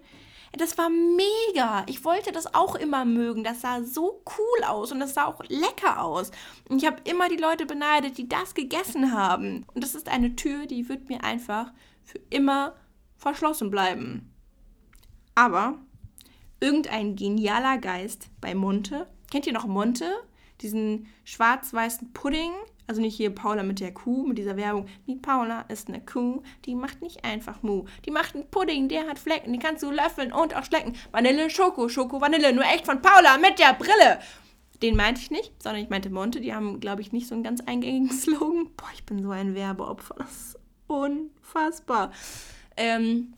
Das 0.53 0.77
war 0.77 0.91
mega. 0.91 1.85
Ich 1.89 2.05
wollte 2.05 2.31
das 2.31 2.55
auch 2.55 2.75
immer 2.75 3.05
mögen. 3.05 3.43
Das 3.43 3.63
sah 3.63 3.83
so 3.83 4.23
cool 4.39 4.65
aus 4.65 4.93
und 4.93 5.01
das 5.01 5.15
sah 5.15 5.25
auch 5.25 5.43
lecker 5.49 6.03
aus. 6.03 6.31
Und 6.69 6.83
ich 6.83 6.87
habe 6.87 6.99
immer 7.05 7.29
die 7.29 7.37
Leute 7.37 7.65
beneidet, 7.65 8.19
die 8.19 8.29
das 8.29 8.55
gegessen 8.55 9.13
haben. 9.13 9.65
Und 9.75 9.83
das 9.83 9.95
ist 9.95 10.09
eine 10.09 10.37
Tür, 10.37 10.67
die 10.67 10.89
wird 10.89 11.09
mir 11.09 11.25
einfach 11.25 11.73
für 12.05 12.21
immer 12.29 12.75
verschlossen 13.17 13.71
bleiben. 13.71 14.31
Aber 15.35 15.79
irgendein 16.61 17.17
genialer 17.17 17.79
Geist 17.79 18.29
bei 18.41 18.55
Monte. 18.55 19.07
Kennt 19.31 19.47
ihr 19.47 19.55
noch 19.55 19.67
Monte? 19.67 20.23
Diesen 20.61 21.07
schwarz-weißen 21.25 22.13
Pudding 22.13 22.53
also 22.93 23.01
nicht 23.01 23.17
hier 23.17 23.35
Paula 23.35 23.63
mit 23.63 23.81
der 23.81 23.95
Kuh, 23.95 24.27
mit 24.27 24.37
dieser 24.37 24.59
Werbung. 24.59 24.87
Die 25.07 25.15
Paula 25.15 25.63
ist 25.69 25.89
eine 25.89 26.03
Kuh, 26.05 26.43
die 26.67 26.75
macht 26.75 27.01
nicht 27.01 27.25
einfach 27.25 27.63
Mu. 27.63 27.87
Die 28.05 28.11
macht 28.11 28.35
einen 28.35 28.47
Pudding, 28.51 28.91
der 28.91 29.09
hat 29.09 29.19
Flecken, 29.19 29.51
die 29.51 29.59
kannst 29.59 29.83
du 29.83 29.91
löffeln 29.91 30.31
und 30.31 30.55
auch 30.55 30.65
schlecken. 30.65 30.95
Vanille, 31.11 31.49
Schoko, 31.49 31.89
Schoko, 31.89 32.21
Vanille, 32.21 32.53
nur 32.53 32.65
echt 32.65 32.85
von 32.85 33.01
Paula 33.01 33.39
mit 33.39 33.59
der 33.59 33.73
Brille. 33.73 34.19
Den 34.83 34.95
meinte 34.95 35.23
ich 35.23 35.31
nicht, 35.31 35.63
sondern 35.63 35.83
ich 35.83 35.89
meinte 35.89 36.11
Monte. 36.11 36.43
Die 36.43 36.53
haben, 36.53 36.81
glaube 36.81 37.01
ich, 37.01 37.13
nicht 37.13 37.29
so 37.29 37.35
einen 37.35 37.45
ganz 37.45 37.63
eingängigen 37.63 38.11
Slogan. 38.13 38.69
Boah, 38.77 38.91
ich 38.93 39.07
bin 39.07 39.23
so 39.23 39.31
ein 39.31 39.55
Werbeopfer. 39.55 40.17
Das 40.19 40.31
ist 40.31 40.59
unfassbar. 40.87 42.13
Ähm, 42.77 43.33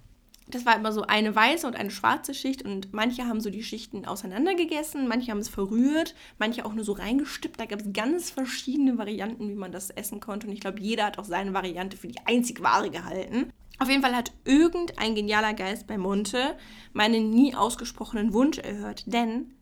das 0.46 0.66
war 0.66 0.76
immer 0.76 0.92
so 0.92 1.02
eine 1.02 1.35
weiße 1.35 1.66
und 1.66 1.76
eine 1.76 1.90
schwarze 1.90 2.35
Schicht 2.35 2.62
und 2.62 2.92
manche 2.92 3.26
haben 3.26 3.40
so 3.40 3.50
die 3.50 3.62
Schichten 3.62 4.04
auseinandergegessen, 4.04 5.09
manche 5.09 5.30
haben 5.30 5.38
es 5.38 5.48
verrührt, 5.48 6.14
manche 6.38 6.64
auch 6.64 6.74
nur 6.74 6.85
so 6.85 6.92
reingestippt. 6.92 7.59
Da 7.59 7.66
gab 7.66 7.80
es 7.80 7.92
ganz 7.92 8.30
verschiedene 8.30 8.98
Varianten, 8.98 9.48
wie 9.48 9.54
man 9.54 9.72
das 9.72 9.90
essen 9.90 10.20
konnte 10.20 10.46
und 10.46 10.52
ich 10.52 10.61
glaube, 10.61 10.80
jeder 10.80 11.07
hat 11.07 11.18
auch 11.18 11.24
seine 11.24 11.54
Variante 11.54 11.96
für 11.96 12.09
die 12.09 12.20
einzig 12.26 12.62
wahre 12.62 12.90
gehalten. 12.90 13.50
Auf 13.78 13.88
jeden 13.88 14.02
Fall 14.02 14.14
hat 14.14 14.33
irgendein 14.44 15.14
genialer 15.14 15.54
Geist 15.54 15.87
bei 15.87 15.98
Monte 15.98 16.57
meinen 16.92 17.30
nie 17.30 17.54
ausgesprochenen 17.54 18.33
Wunsch 18.33 18.59
erhört, 18.59 19.02
denn 19.07 19.54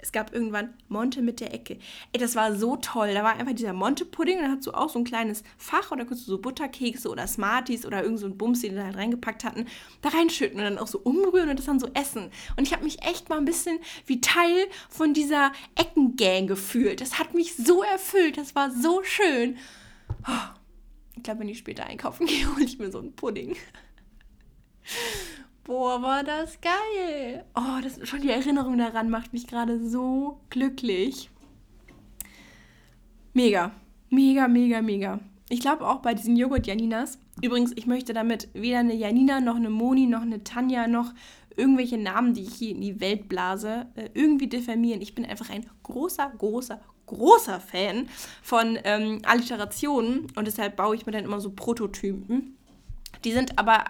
es 0.00 0.12
gab 0.12 0.32
irgendwann 0.32 0.74
Monte 0.88 1.22
mit 1.22 1.40
der 1.40 1.52
Ecke. 1.52 1.78
Ey, 2.12 2.20
das 2.20 2.36
war 2.36 2.54
so 2.54 2.76
toll. 2.76 3.12
Da 3.14 3.24
war 3.24 3.34
einfach 3.36 3.54
dieser 3.54 3.72
Monte-Pudding 3.72 4.36
und 4.36 4.42
dann 4.42 4.56
hast 4.56 4.66
du 4.66 4.72
auch 4.72 4.88
so 4.88 4.98
ein 4.98 5.04
kleines 5.04 5.42
Fach 5.56 5.90
und 5.90 5.98
da 5.98 6.04
konntest 6.04 6.28
du 6.28 6.32
so 6.32 6.38
Butterkekse 6.38 7.08
oder 7.08 7.26
Smarties 7.26 7.84
oder 7.84 8.02
irgend 8.02 8.20
so 8.20 8.26
ein 8.26 8.38
Bums, 8.38 8.60
den 8.60 8.70
die 8.70 8.76
da 8.76 8.84
halt 8.84 8.96
reingepackt 8.96 9.44
hatten, 9.44 9.66
da 10.02 10.10
reinschütten 10.10 10.58
und 10.58 10.64
dann 10.64 10.78
auch 10.78 10.86
so 10.86 11.00
umrühren 11.00 11.50
und 11.50 11.58
das 11.58 11.66
dann 11.66 11.80
so 11.80 11.90
essen. 11.94 12.30
Und 12.56 12.66
ich 12.66 12.72
habe 12.72 12.84
mich 12.84 13.02
echt 13.02 13.28
mal 13.28 13.38
ein 13.38 13.44
bisschen 13.44 13.78
wie 14.06 14.20
Teil 14.20 14.66
von 14.88 15.14
dieser 15.14 15.52
Eckengang 15.74 16.46
gefühlt. 16.46 17.00
Das 17.00 17.18
hat 17.18 17.34
mich 17.34 17.56
so 17.56 17.82
erfüllt. 17.82 18.38
Das 18.38 18.54
war 18.54 18.70
so 18.70 19.02
schön. 19.02 19.56
Ich 21.16 21.22
glaube, 21.24 21.40
wenn 21.40 21.48
ich 21.48 21.58
später 21.58 21.84
einkaufen 21.84 22.26
gehe, 22.28 22.54
hole 22.54 22.64
ich 22.64 22.78
mir 22.78 22.92
so 22.92 23.00
einen 23.00 23.14
Pudding. 23.14 23.56
Boah, 25.68 26.00
war 26.00 26.24
das 26.24 26.58
geil. 26.62 27.44
Oh, 27.54 27.82
das, 27.82 28.00
schon 28.08 28.22
die 28.22 28.30
Erinnerung 28.30 28.78
daran 28.78 29.10
macht 29.10 29.34
mich 29.34 29.46
gerade 29.46 29.86
so 29.86 30.40
glücklich. 30.48 31.28
Mega. 33.34 33.72
Mega, 34.08 34.48
mega, 34.48 34.80
mega. 34.80 35.20
Ich 35.50 35.60
glaube 35.60 35.86
auch 35.86 35.96
bei 35.96 36.14
diesen 36.14 36.38
Joghurt-Janinas. 36.38 37.18
Übrigens, 37.42 37.72
ich 37.76 37.86
möchte 37.86 38.14
damit 38.14 38.48
weder 38.54 38.78
eine 38.78 38.94
Janina 38.94 39.42
noch 39.42 39.56
eine 39.56 39.68
Moni 39.68 40.06
noch 40.06 40.22
eine 40.22 40.42
Tanja 40.42 40.88
noch 40.88 41.12
irgendwelche 41.54 41.98
Namen, 41.98 42.32
die 42.32 42.44
ich 42.44 42.54
hier 42.54 42.70
in 42.70 42.80
die 42.80 42.98
Welt 43.00 43.28
blase, 43.28 43.88
äh, 43.94 44.08
irgendwie 44.14 44.46
diffamieren. 44.46 45.02
Ich 45.02 45.14
bin 45.14 45.26
einfach 45.26 45.50
ein 45.50 45.66
großer, 45.82 46.32
großer, 46.38 46.80
großer 47.04 47.60
Fan 47.60 48.08
von 48.40 48.78
ähm, 48.84 49.20
Alliterationen 49.26 50.28
und 50.34 50.46
deshalb 50.46 50.76
baue 50.76 50.96
ich 50.96 51.04
mir 51.04 51.12
dann 51.12 51.24
immer 51.24 51.40
so 51.40 51.50
Prototypen. 51.50 52.56
Die 53.24 53.32
sind 53.32 53.58
aber 53.58 53.84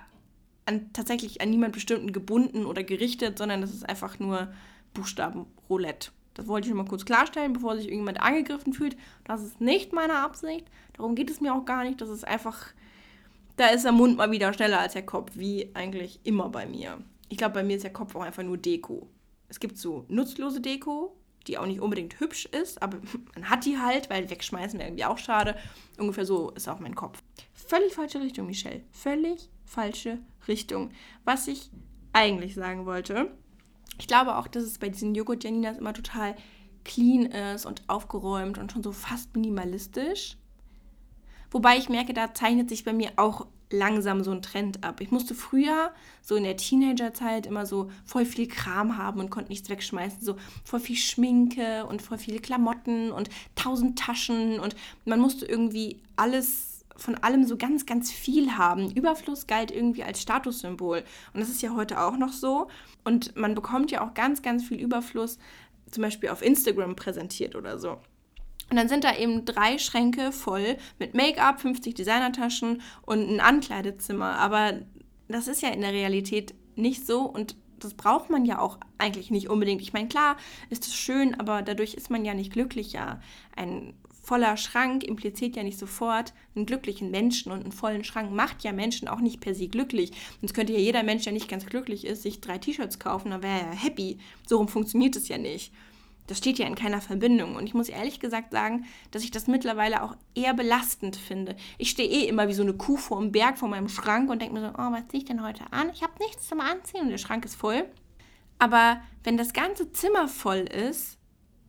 an, 0.68 0.92
tatsächlich 0.92 1.40
an 1.40 1.50
niemand 1.50 1.72
bestimmten 1.72 2.12
gebunden 2.12 2.66
oder 2.66 2.84
gerichtet, 2.84 3.38
sondern 3.38 3.60
das 3.60 3.72
ist 3.72 3.88
einfach 3.88 4.18
nur 4.18 4.48
Buchstabenroulette. 4.94 6.10
Das 6.34 6.46
wollte 6.46 6.66
ich 6.66 6.70
schon 6.70 6.78
mal 6.78 6.88
kurz 6.88 7.04
klarstellen, 7.04 7.52
bevor 7.52 7.76
sich 7.76 7.86
irgendjemand 7.86 8.20
angegriffen 8.20 8.72
fühlt. 8.72 8.96
Das 9.24 9.42
ist 9.42 9.60
nicht 9.60 9.92
meine 9.92 10.18
Absicht. 10.18 10.66
Darum 10.92 11.16
geht 11.16 11.30
es 11.30 11.40
mir 11.40 11.52
auch 11.52 11.64
gar 11.64 11.82
nicht. 11.82 12.00
Das 12.00 12.10
ist 12.10 12.26
einfach, 12.26 12.66
da 13.56 13.68
ist 13.68 13.84
der 13.84 13.92
Mund 13.92 14.16
mal 14.16 14.30
wieder 14.30 14.52
schneller 14.52 14.78
als 14.78 14.92
der 14.92 15.04
Kopf, 15.04 15.32
wie 15.34 15.70
eigentlich 15.74 16.20
immer 16.22 16.48
bei 16.48 16.66
mir. 16.66 16.98
Ich 17.28 17.38
glaube, 17.38 17.54
bei 17.54 17.64
mir 17.64 17.76
ist 17.76 17.82
der 17.82 17.92
Kopf 17.92 18.14
auch 18.14 18.22
einfach 18.22 18.44
nur 18.44 18.56
Deko. 18.56 19.08
Es 19.48 19.58
gibt 19.58 19.78
so 19.78 20.04
nutzlose 20.08 20.60
Deko, 20.60 21.16
die 21.48 21.58
auch 21.58 21.66
nicht 21.66 21.80
unbedingt 21.80 22.20
hübsch 22.20 22.46
ist, 22.46 22.80
aber 22.82 22.98
man 23.34 23.50
hat 23.50 23.64
die 23.64 23.78
halt, 23.78 24.08
weil 24.08 24.30
wegschmeißen 24.30 24.78
wäre 24.78 24.90
irgendwie 24.90 25.06
auch 25.06 25.18
schade. 25.18 25.56
Ungefähr 25.98 26.24
so 26.24 26.50
ist 26.50 26.68
auch 26.68 26.78
mein 26.78 26.94
Kopf. 26.94 27.20
Völlig 27.52 27.94
falsche 27.94 28.20
Richtung, 28.20 28.46
Michelle. 28.46 28.82
Völlig 28.92 29.48
falsche 29.68 30.18
Richtung. 30.46 30.90
Was 31.24 31.46
ich 31.48 31.70
eigentlich 32.12 32.54
sagen 32.54 32.86
wollte, 32.86 33.30
ich 33.98 34.06
glaube 34.06 34.36
auch, 34.36 34.48
dass 34.48 34.64
es 34.64 34.78
bei 34.78 34.88
diesen 34.88 35.14
Joghurt-Janinas 35.14 35.78
immer 35.78 35.92
total 35.92 36.34
clean 36.84 37.26
ist 37.26 37.66
und 37.66 37.82
aufgeräumt 37.88 38.58
und 38.58 38.72
schon 38.72 38.82
so 38.82 38.92
fast 38.92 39.34
minimalistisch. 39.36 40.36
Wobei 41.50 41.76
ich 41.76 41.88
merke, 41.88 42.12
da 42.14 42.34
zeichnet 42.34 42.68
sich 42.68 42.84
bei 42.84 42.92
mir 42.92 43.12
auch 43.16 43.46
langsam 43.70 44.24
so 44.24 44.30
ein 44.30 44.42
Trend 44.42 44.84
ab. 44.84 45.00
Ich 45.00 45.10
musste 45.10 45.34
früher, 45.34 45.92
so 46.22 46.36
in 46.36 46.44
der 46.44 46.56
Teenagerzeit, 46.56 47.46
immer 47.46 47.66
so 47.66 47.90
voll 48.04 48.24
viel 48.24 48.48
Kram 48.48 48.96
haben 48.96 49.20
und 49.20 49.30
konnte 49.30 49.50
nichts 49.50 49.68
wegschmeißen. 49.68 50.22
So 50.22 50.36
voll 50.64 50.80
viel 50.80 50.96
Schminke 50.96 51.86
und 51.86 52.00
voll 52.00 52.18
viele 52.18 52.38
Klamotten 52.38 53.12
und 53.12 53.28
tausend 53.54 53.98
Taschen 53.98 54.60
und 54.60 54.74
man 55.04 55.20
musste 55.20 55.46
irgendwie 55.46 56.00
alles 56.16 56.67
von 56.98 57.14
allem 57.14 57.44
so 57.44 57.56
ganz, 57.56 57.86
ganz 57.86 58.10
viel 58.10 58.58
haben. 58.58 58.90
Überfluss 58.90 59.46
galt 59.46 59.70
irgendwie 59.70 60.02
als 60.02 60.20
Statussymbol. 60.20 61.04
Und 61.32 61.40
das 61.40 61.48
ist 61.48 61.62
ja 61.62 61.74
heute 61.74 62.00
auch 62.00 62.16
noch 62.16 62.32
so. 62.32 62.68
Und 63.04 63.36
man 63.36 63.54
bekommt 63.54 63.90
ja 63.90 64.06
auch 64.06 64.14
ganz, 64.14 64.42
ganz 64.42 64.64
viel 64.66 64.78
Überfluss, 64.78 65.38
zum 65.90 66.02
Beispiel 66.02 66.28
auf 66.28 66.42
Instagram 66.42 66.96
präsentiert 66.96 67.54
oder 67.54 67.78
so. 67.78 67.98
Und 68.70 68.76
dann 68.76 68.88
sind 68.88 69.04
da 69.04 69.16
eben 69.16 69.44
drei 69.44 69.78
Schränke 69.78 70.32
voll 70.32 70.76
mit 70.98 71.14
Make-up, 71.14 71.60
50 71.60 71.94
Designertaschen 71.94 72.82
und 73.06 73.30
ein 73.30 73.40
Ankleidezimmer. 73.40 74.38
Aber 74.38 74.74
das 75.28 75.48
ist 75.48 75.62
ja 75.62 75.70
in 75.70 75.80
der 75.80 75.92
Realität 75.92 76.54
nicht 76.76 77.06
so 77.06 77.22
und 77.22 77.56
das 77.84 77.94
braucht 77.94 78.30
man 78.30 78.44
ja 78.44 78.58
auch 78.58 78.78
eigentlich 78.98 79.30
nicht 79.30 79.48
unbedingt. 79.48 79.82
Ich 79.82 79.92
meine, 79.92 80.08
klar 80.08 80.36
ist 80.70 80.86
es 80.86 80.94
schön, 80.94 81.38
aber 81.38 81.62
dadurch 81.62 81.94
ist 81.94 82.10
man 82.10 82.24
ja 82.24 82.34
nicht 82.34 82.52
glücklicher. 82.52 83.20
Ein 83.56 83.94
voller 84.28 84.58
Schrank 84.58 85.04
impliziert 85.04 85.56
ja 85.56 85.62
nicht 85.62 85.78
sofort 85.78 86.34
einen 86.54 86.66
glücklichen 86.66 87.10
Menschen 87.10 87.50
und 87.50 87.62
einen 87.62 87.72
vollen 87.72 88.04
Schrank 88.04 88.30
macht 88.30 88.62
ja 88.62 88.72
Menschen 88.72 89.08
auch 89.08 89.20
nicht 89.20 89.40
per 89.40 89.54
se 89.54 89.68
glücklich. 89.68 90.12
Sonst 90.40 90.52
könnte 90.52 90.74
ja 90.74 90.78
jeder 90.78 91.02
Mensch, 91.02 91.24
der 91.24 91.32
nicht 91.32 91.48
ganz 91.48 91.64
glücklich 91.64 92.06
ist, 92.06 92.22
sich 92.22 92.42
drei 92.42 92.58
T-Shirts 92.58 92.98
kaufen, 92.98 93.30
dann 93.30 93.42
wäre 93.42 93.60
er 93.60 93.74
happy. 93.74 94.18
So 94.46 94.58
rum 94.58 94.68
funktioniert 94.68 95.16
es 95.16 95.28
ja 95.28 95.38
nicht. 95.38 95.72
Das 96.28 96.38
steht 96.38 96.58
ja 96.58 96.66
in 96.66 96.76
keiner 96.76 97.00
Verbindung. 97.00 97.56
Und 97.56 97.66
ich 97.66 97.74
muss 97.74 97.88
ehrlich 97.88 98.20
gesagt 98.20 98.52
sagen, 98.52 98.84
dass 99.10 99.24
ich 99.24 99.32
das 99.32 99.48
mittlerweile 99.48 100.02
auch 100.02 100.14
eher 100.34 100.54
belastend 100.54 101.16
finde. 101.16 101.56
Ich 101.78 101.90
stehe 101.90 102.08
eh 102.08 102.28
immer 102.28 102.46
wie 102.46 102.52
so 102.52 102.62
eine 102.62 102.74
Kuh 102.74 102.96
vor 102.96 103.18
dem 103.18 103.32
Berg 103.32 103.58
vor 103.58 103.68
meinem 103.68 103.88
Schrank 103.88 104.30
und 104.30 104.40
denke 104.40 104.54
mir 104.54 104.60
so, 104.60 104.68
oh, 104.68 104.92
was 104.92 105.08
ziehe 105.08 105.22
ich 105.22 105.24
denn 105.24 105.42
heute 105.42 105.64
an? 105.72 105.90
Ich 105.92 106.02
habe 106.02 106.12
nichts 106.20 106.46
zum 106.46 106.60
Anziehen 106.60 107.02
und 107.02 107.10
der 107.10 107.18
Schrank 107.18 107.44
ist 107.44 107.56
voll. 107.56 107.84
Aber 108.58 109.00
wenn 109.24 109.36
das 109.36 109.52
ganze 109.52 109.90
Zimmer 109.90 110.28
voll 110.28 110.58
ist, 110.58 111.18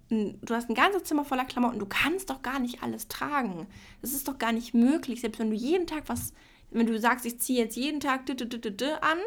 du 0.09 0.55
hast 0.55 0.69
ein 0.69 0.75
ganzes 0.75 1.03
Zimmer 1.03 1.23
voller 1.23 1.45
Klamotten, 1.45 1.79
du 1.79 1.85
kannst 1.85 2.29
doch 2.29 2.41
gar 2.41 2.59
nicht 2.59 2.83
alles 2.83 3.07
tragen. 3.07 3.67
Das 4.01 4.11
ist 4.11 4.27
doch 4.27 4.37
gar 4.37 4.51
nicht 4.51 4.73
möglich. 4.73 5.21
Selbst 5.21 5.39
wenn 5.39 5.51
du 5.51 5.55
jeden 5.55 5.87
Tag 5.87 6.03
was, 6.07 6.33
wenn 6.71 6.87
du 6.87 6.99
sagst, 6.99 7.25
ich 7.25 7.39
ziehe 7.39 7.59
jetzt 7.59 7.75
jeden 7.75 7.99
Tag 7.99 8.21
an, 8.29 9.17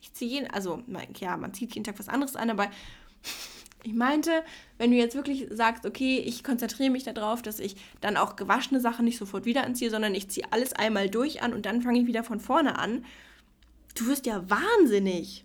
ich 0.00 0.12
ziehe 0.12 0.30
jeden, 0.30 0.50
also 0.50 0.82
ja, 1.18 1.36
man 1.36 1.54
zieht 1.54 1.74
jeden 1.74 1.84
Tag 1.84 1.98
was 1.98 2.08
anderes 2.08 2.34
an, 2.34 2.50
aber 2.50 2.68
ich 3.84 3.94
meinte, 3.94 4.44
wenn 4.78 4.90
du 4.90 4.96
jetzt 4.96 5.16
wirklich 5.16 5.48
sagst, 5.50 5.86
okay, 5.86 6.18
ich 6.18 6.44
konzentriere 6.44 6.90
mich 6.90 7.04
darauf, 7.04 7.42
dass 7.42 7.58
ich 7.58 7.76
dann 8.00 8.16
auch 8.16 8.36
gewaschene 8.36 8.80
Sachen 8.80 9.04
nicht 9.04 9.18
sofort 9.18 9.44
wieder 9.44 9.64
anziehe, 9.64 9.90
sondern 9.90 10.14
ich 10.14 10.28
ziehe 10.28 10.46
alles 10.50 10.72
einmal 10.72 11.10
durch 11.10 11.42
an 11.42 11.52
und 11.52 11.66
dann 11.66 11.82
fange 11.82 12.00
ich 12.00 12.06
wieder 12.06 12.22
von 12.22 12.38
vorne 12.38 12.78
an, 12.78 13.04
du 13.96 14.06
wirst 14.06 14.26
ja 14.26 14.48
wahnsinnig. 14.48 15.44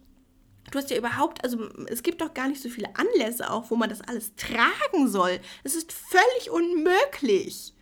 Du 0.70 0.78
hast 0.78 0.92
ja 0.92 0.98
überhaupt, 0.98 1.44
also 1.44 1.70
es 1.88 2.04
gibt 2.04 2.22
doch 2.22 2.34
gar 2.34 2.48
nicht 2.48 2.62
so 2.62 2.70
viele 2.70 2.90
Anlässe 2.96 3.50
auch, 3.50 3.72
wo 3.72 3.76
man 3.76 3.90
das 3.90 4.02
alles 4.02 4.36
tragen 4.36 5.08
soll. 5.08 5.40
Es 5.64 5.76
ist 5.76 5.94
völlig 5.94 6.52
unmöglich. 6.52 7.74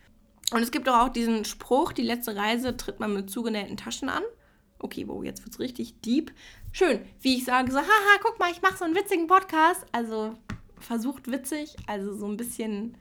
Und 0.52 0.62
es 0.62 0.70
gibt 0.70 0.86
doch 0.86 1.00
auch 1.00 1.08
diesen 1.08 1.44
Spruch, 1.44 1.92
die 1.92 2.02
letzte 2.02 2.36
Reise 2.36 2.76
tritt 2.76 3.00
man 3.00 3.12
mit 3.12 3.28
zugenähten 3.28 3.76
Taschen 3.76 4.08
an. 4.08 4.22
Okay, 4.78 5.08
wow, 5.08 5.24
jetzt 5.24 5.42
wird 5.42 5.54
es 5.54 5.58
richtig 5.58 6.00
deep. 6.02 6.32
Schön, 6.70 7.00
wie 7.20 7.36
ich 7.36 7.44
sage, 7.44 7.72
so, 7.72 7.78
haha, 7.78 8.18
guck 8.22 8.38
mal, 8.38 8.52
ich 8.52 8.62
mache 8.62 8.76
so 8.76 8.84
einen 8.84 8.94
witzigen 8.94 9.26
Podcast. 9.26 9.84
Also 9.90 10.36
versucht 10.78 11.30
witzig, 11.30 11.76
also 11.86 12.14
so 12.14 12.26
ein 12.26 12.36
bisschen, 12.36 12.96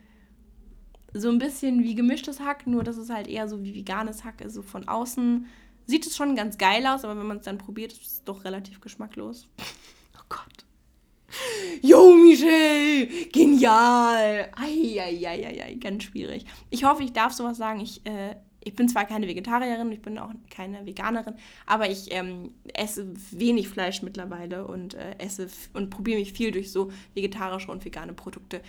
so 1.13 1.29
ein 1.29 1.37
bisschen 1.37 1.83
wie 1.83 1.95
gemischtes 1.95 2.39
Hack, 2.39 2.67
nur 2.67 2.83
dass 2.83 2.97
es 2.97 3.09
halt 3.09 3.27
eher 3.27 3.47
so 3.47 3.63
wie 3.63 3.75
veganes 3.75 4.23
Hack 4.23 4.41
ist, 4.41 4.53
so 4.53 4.61
von 4.61 4.87
außen 4.87 5.45
sieht 5.87 6.05
es 6.05 6.15
schon 6.15 6.35
ganz 6.35 6.57
geil 6.57 6.85
aus, 6.87 7.03
aber 7.03 7.17
wenn 7.17 7.27
man 7.27 7.37
es 7.37 7.45
dann 7.45 7.57
probiert, 7.57 7.91
ist 7.91 8.01
es 8.01 8.23
doch 8.23 8.43
relativ 8.43 8.81
geschmacklos. 8.81 9.47
oh 10.17 10.23
Gott. 10.29 10.65
Yo, 11.81 12.13
Michelle! 12.13 13.07
Genial! 13.31 14.49
Eieieiei, 14.55 15.77
ganz 15.79 16.03
schwierig. 16.03 16.45
Ich 16.69 16.83
hoffe, 16.85 17.03
ich 17.03 17.13
darf 17.13 17.33
sowas 17.33 17.57
sagen. 17.57 17.81
Ich, 17.81 18.05
äh, 18.05 18.35
ich 18.65 18.75
bin 18.75 18.89
zwar 18.89 19.05
keine 19.05 19.27
Vegetarierin, 19.27 19.91
ich 19.91 20.01
bin 20.01 20.17
auch 20.17 20.31
keine 20.49 20.85
Veganerin, 20.85 21.35
aber 21.65 21.89
ich 21.89 22.11
ähm, 22.11 22.51
esse 22.73 23.13
wenig 23.31 23.69
Fleisch 23.69 24.01
mittlerweile 24.01 24.67
und 24.67 24.95
äh, 24.95 25.15
esse 25.19 25.47
und 25.73 25.89
probiere 25.91 26.19
mich 26.19 26.33
viel 26.33 26.51
durch 26.51 26.71
so 26.71 26.91
vegetarische 27.13 27.71
und 27.71 27.85
vegane 27.85 28.13
Produkte. 28.13 28.61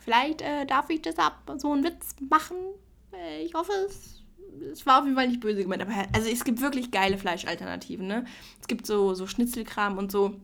Vielleicht 0.00 0.40
äh, 0.40 0.64
darf 0.64 0.88
ich 0.88 1.02
deshalb 1.02 1.34
so 1.58 1.72
einen 1.72 1.84
Witz 1.84 2.14
machen. 2.30 2.56
Äh, 3.12 3.42
ich 3.42 3.52
hoffe, 3.52 3.72
es 3.86 4.22
es 4.70 4.84
war 4.86 4.98
auf 4.98 5.04
jeden 5.04 5.16
Fall 5.16 5.28
nicht 5.28 5.40
böse 5.40 5.62
gemeint, 5.62 5.82
aber 5.82 5.92
also 6.12 6.28
es 6.28 6.44
gibt 6.44 6.60
wirklich 6.60 6.90
geile 6.90 7.16
Fleischalternativen, 7.16 8.06
ne? 8.06 8.26
Es 8.60 8.66
gibt 8.66 8.86
so, 8.86 9.14
so 9.14 9.26
Schnitzelkram 9.26 9.98
und 9.98 10.12
so. 10.12 10.36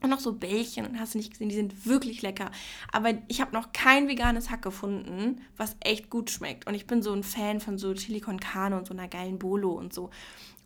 Und 0.00 0.10
noch 0.10 0.20
so 0.20 0.32
Bällchen 0.32 0.86
und 0.86 1.00
hast 1.00 1.14
du 1.14 1.18
nicht 1.18 1.32
gesehen, 1.32 1.48
die 1.48 1.56
sind 1.56 1.86
wirklich 1.86 2.22
lecker. 2.22 2.50
Aber 2.92 3.14
ich 3.26 3.40
habe 3.40 3.52
noch 3.52 3.72
kein 3.72 4.06
veganes 4.06 4.48
Hack 4.48 4.62
gefunden, 4.62 5.40
was 5.56 5.76
echt 5.80 6.08
gut 6.08 6.30
schmeckt. 6.30 6.68
Und 6.68 6.74
ich 6.74 6.86
bin 6.86 7.02
so 7.02 7.12
ein 7.12 7.24
Fan 7.24 7.60
von 7.60 7.78
so 7.78 7.92
Chili 7.94 8.20
con 8.20 8.38
Carne 8.38 8.78
und 8.78 8.86
so 8.86 8.94
einer 8.94 9.08
geilen 9.08 9.38
Bolo 9.38 9.72
und 9.72 9.92
so. 9.92 10.10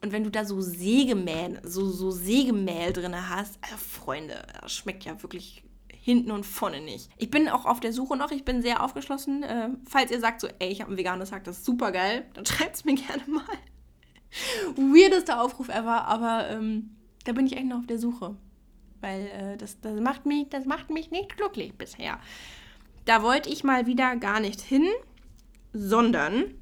Und 0.03 0.13
wenn 0.13 0.25
du 0.25 0.31
da 0.31 0.45
so 0.45 0.61
Sägemehl, 0.61 1.61
so, 1.65 1.89
so 1.89 2.11
Sägemehl 2.11 2.93
drin 2.93 3.31
hast, 3.31 3.59
also 3.63 3.77
Freunde, 3.77 4.43
das 4.61 4.73
schmeckt 4.73 5.05
ja 5.05 5.23
wirklich 5.23 5.63
hinten 5.89 6.33
und 6.33 6.45
vorne 6.45 6.81
nicht. 6.81 7.09
Ich 7.17 7.31
bin 7.31 7.49
auch 7.49 7.65
auf 7.65 7.79
der 7.79 7.93
Suche 7.93 8.17
noch, 8.17 8.33
ich 8.33 8.45
bin 8.45 8.61
sehr 8.61 8.83
aufgeschlossen. 8.83 9.45
Äh, 9.45 9.69
falls 9.87 10.11
ihr 10.11 10.19
sagt 10.19 10.41
so, 10.41 10.49
ey, 10.59 10.69
ich 10.69 10.81
habe 10.81 10.93
ein 10.93 10.99
veganes 10.99 11.31
Hack, 11.31 11.45
das 11.45 11.59
ist 11.59 11.65
super 11.65 11.93
geil, 11.93 12.27
dann 12.35 12.45
schreibt 12.47 12.75
es 12.75 12.85
mir 12.85 12.97
gerne 12.97 13.23
mal. 13.29 13.45
Weirdester 14.77 15.41
Aufruf 15.41 15.69
ever, 15.69 16.07
aber 16.07 16.51
ähm, 16.51 16.97
da 17.25 17.33
bin 17.33 17.47
ich 17.47 17.57
echt 17.57 17.67
noch 17.67 17.79
auf 17.79 17.87
der 17.87 17.99
Suche. 17.99 18.37
Weil 19.03 19.27
äh, 19.27 19.57
das, 19.59 19.79
das, 19.81 20.01
macht 20.01 20.25
mich, 20.25 20.49
das 20.49 20.65
macht 20.65 20.89
mich 20.89 21.11
nicht 21.11 21.37
glücklich 21.37 21.75
bisher. 21.75 22.19
Da 23.05 23.23
wollte 23.23 23.51
ich 23.51 23.65
mal 23.65 23.87
wieder 23.87 24.17
gar 24.17 24.41
nicht 24.41 24.61
hin, 24.61 24.87
sondern 25.75 26.55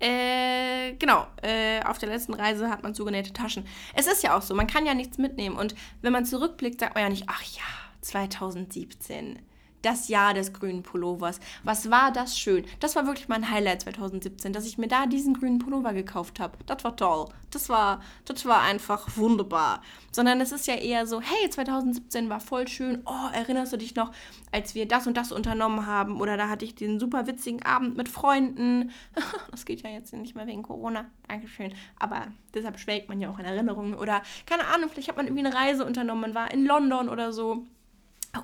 äh, 0.00 0.92
genau, 0.94 1.26
äh, 1.42 1.82
auf 1.82 1.98
der 1.98 2.08
letzten 2.08 2.34
Reise 2.34 2.70
hat 2.70 2.82
man 2.82 2.94
zugenähte 2.94 3.32
Taschen. 3.32 3.66
Es 3.94 4.06
ist 4.06 4.22
ja 4.22 4.36
auch 4.36 4.42
so, 4.42 4.54
man 4.54 4.68
kann 4.68 4.86
ja 4.86 4.94
nichts 4.94 5.18
mitnehmen. 5.18 5.56
Und 5.56 5.74
wenn 6.00 6.12
man 6.12 6.24
zurückblickt, 6.24 6.80
sagt 6.80 6.94
man 6.94 7.02
ja 7.02 7.10
nicht, 7.10 7.24
ach 7.26 7.42
ja, 7.42 7.62
2017. 8.02 9.40
das 9.82 10.08
Jahr 10.08 10.34
des 10.34 10.52
grünen 10.52 10.82
Pullovers. 10.82 11.40
Was 11.64 11.90
war 11.90 12.12
das 12.12 12.38
schön? 12.38 12.64
Das 12.80 12.96
war 12.96 13.06
wirklich 13.06 13.28
mein 13.28 13.50
Highlight 13.50 13.82
2017, 13.82 14.52
dass 14.52 14.66
ich 14.66 14.78
mir 14.78 14.88
da 14.88 15.06
diesen 15.06 15.34
grünen 15.34 15.58
Pullover 15.58 15.92
gekauft 15.92 16.40
habe. 16.40 16.58
Das 16.66 16.84
war 16.84 16.96
toll. 16.96 17.28
Das 17.50 17.68
war, 17.68 18.02
das 18.24 18.44
war 18.44 18.62
einfach 18.62 19.16
wunderbar. 19.16 19.82
Sondern 20.12 20.40
es 20.40 20.52
ist 20.52 20.66
ja 20.66 20.74
eher 20.74 21.06
so, 21.06 21.20
hey, 21.20 21.48
2017 21.48 22.28
war 22.28 22.40
voll 22.40 22.68
schön. 22.68 23.02
Oh, 23.06 23.32
erinnerst 23.32 23.72
du 23.72 23.76
dich 23.78 23.94
noch, 23.94 24.12
als 24.52 24.74
wir 24.74 24.86
das 24.86 25.06
und 25.06 25.16
das 25.16 25.32
unternommen 25.32 25.86
haben? 25.86 26.20
Oder 26.20 26.36
da 26.36 26.48
hatte 26.48 26.64
ich 26.64 26.74
den 26.74 26.98
super 26.98 27.26
witzigen 27.26 27.62
Abend 27.62 27.96
mit 27.96 28.08
Freunden. 28.08 28.90
Das 29.50 29.64
geht 29.64 29.82
ja 29.82 29.90
jetzt 29.90 30.12
nicht 30.12 30.34
mehr 30.36 30.46
wegen 30.46 30.62
Corona. 30.62 31.06
Dankeschön. 31.26 31.72
Aber 31.98 32.28
deshalb 32.54 32.78
schwelgt 32.78 33.08
man 33.08 33.20
ja 33.20 33.30
auch 33.30 33.38
in 33.38 33.44
Erinnerungen. 33.44 33.94
Oder 33.94 34.22
keine 34.46 34.66
Ahnung, 34.66 34.90
vielleicht 34.90 35.08
hat 35.08 35.16
man 35.16 35.26
irgendwie 35.26 35.46
eine 35.46 35.54
Reise 35.54 35.84
unternommen. 35.84 36.20
Man 36.20 36.34
war 36.34 36.52
in 36.52 36.64
London 36.64 37.08
oder 37.08 37.32
so 37.32 37.66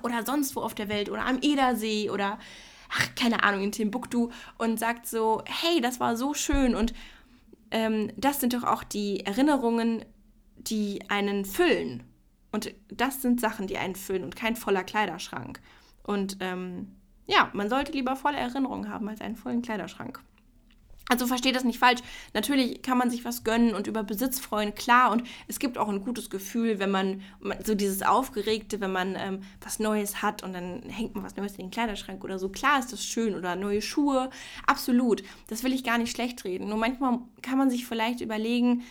oder 0.03 0.25
sonst 0.25 0.55
wo 0.55 0.61
auf 0.61 0.75
der 0.75 0.89
Welt 0.89 1.09
oder 1.09 1.25
am 1.25 1.39
Edersee 1.41 2.09
oder 2.09 2.39
ach, 2.89 3.15
keine 3.15 3.43
Ahnung, 3.43 3.61
in 3.61 3.71
Timbuktu 3.71 4.29
und 4.57 4.79
sagt 4.79 5.07
so, 5.07 5.43
hey, 5.45 5.81
das 5.81 5.99
war 5.99 6.15
so 6.15 6.33
schön 6.33 6.75
und 6.75 6.93
ähm, 7.71 8.11
das 8.15 8.39
sind 8.39 8.53
doch 8.53 8.63
auch 8.63 8.83
die 8.83 9.25
Erinnerungen, 9.25 10.05
die 10.55 11.01
einen 11.09 11.45
füllen. 11.45 12.03
Und 12.51 12.73
das 12.87 13.21
sind 13.21 13.41
Sachen, 13.41 13.67
die 13.67 13.77
einen 13.77 13.95
füllen 13.95 14.23
und 14.23 14.35
kein 14.35 14.55
voller 14.55 14.83
Kleiderschrank. 14.83 15.59
Und 16.03 16.37
ähm, 16.39 16.95
ja, 17.27 17.49
man 17.53 17.69
sollte 17.69 17.91
lieber 17.91 18.15
volle 18.15 18.37
Erinnerungen 18.37 18.89
haben 18.89 19.09
als 19.09 19.19
einen 19.19 19.35
vollen 19.35 19.61
Kleiderschrank. 19.61 20.21
Also 21.07 21.27
versteht 21.27 21.55
das 21.55 21.63
nicht 21.63 21.77
falsch. 21.77 22.01
Natürlich 22.33 22.81
kann 22.81 22.97
man 22.97 23.11
sich 23.11 23.25
was 23.25 23.43
gönnen 23.43 23.75
und 23.75 23.85
über 23.85 24.03
Besitz 24.03 24.39
freuen, 24.39 24.73
klar. 24.73 25.11
Und 25.11 25.23
es 25.47 25.59
gibt 25.59 25.77
auch 25.77 25.87
ein 25.87 26.03
gutes 26.03 26.31
Gefühl, 26.31 26.79
wenn 26.79 26.89
man 26.89 27.21
so 27.63 27.75
dieses 27.75 28.01
Aufgeregte, 28.01 28.81
wenn 28.81 28.91
man 28.91 29.15
ähm, 29.15 29.41
was 29.61 29.77
Neues 29.77 30.23
hat 30.23 30.41
und 30.41 30.53
dann 30.53 30.81
hängt 30.89 31.13
man 31.13 31.23
was 31.23 31.35
Neues 31.35 31.53
in 31.53 31.65
den 31.65 31.71
Kleiderschrank 31.71 32.23
oder 32.23 32.39
so. 32.39 32.49
Klar 32.49 32.79
ist 32.79 32.91
das 32.91 33.05
schön 33.05 33.35
oder 33.35 33.55
neue 33.55 33.83
Schuhe. 33.83 34.31
Absolut. 34.65 35.21
Das 35.47 35.63
will 35.63 35.73
ich 35.73 35.83
gar 35.83 35.99
nicht 35.99 36.11
schlecht 36.11 36.43
reden. 36.43 36.69
Nur 36.69 36.77
manchmal 36.77 37.19
kann 37.43 37.59
man 37.59 37.69
sich 37.69 37.85
vielleicht 37.85 38.21
überlegen, 38.21 38.83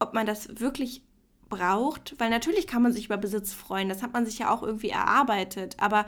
ob 0.00 0.14
man 0.14 0.26
das 0.26 0.58
wirklich 0.58 1.02
braucht. 1.48 2.16
Weil 2.18 2.30
natürlich 2.30 2.66
kann 2.66 2.82
man 2.82 2.92
sich 2.92 3.06
über 3.06 3.18
Besitz 3.18 3.52
freuen. 3.52 3.88
Das 3.88 4.02
hat 4.02 4.12
man 4.12 4.26
sich 4.26 4.40
ja 4.40 4.50
auch 4.50 4.64
irgendwie 4.64 4.90
erarbeitet. 4.90 5.76
Aber 5.78 6.06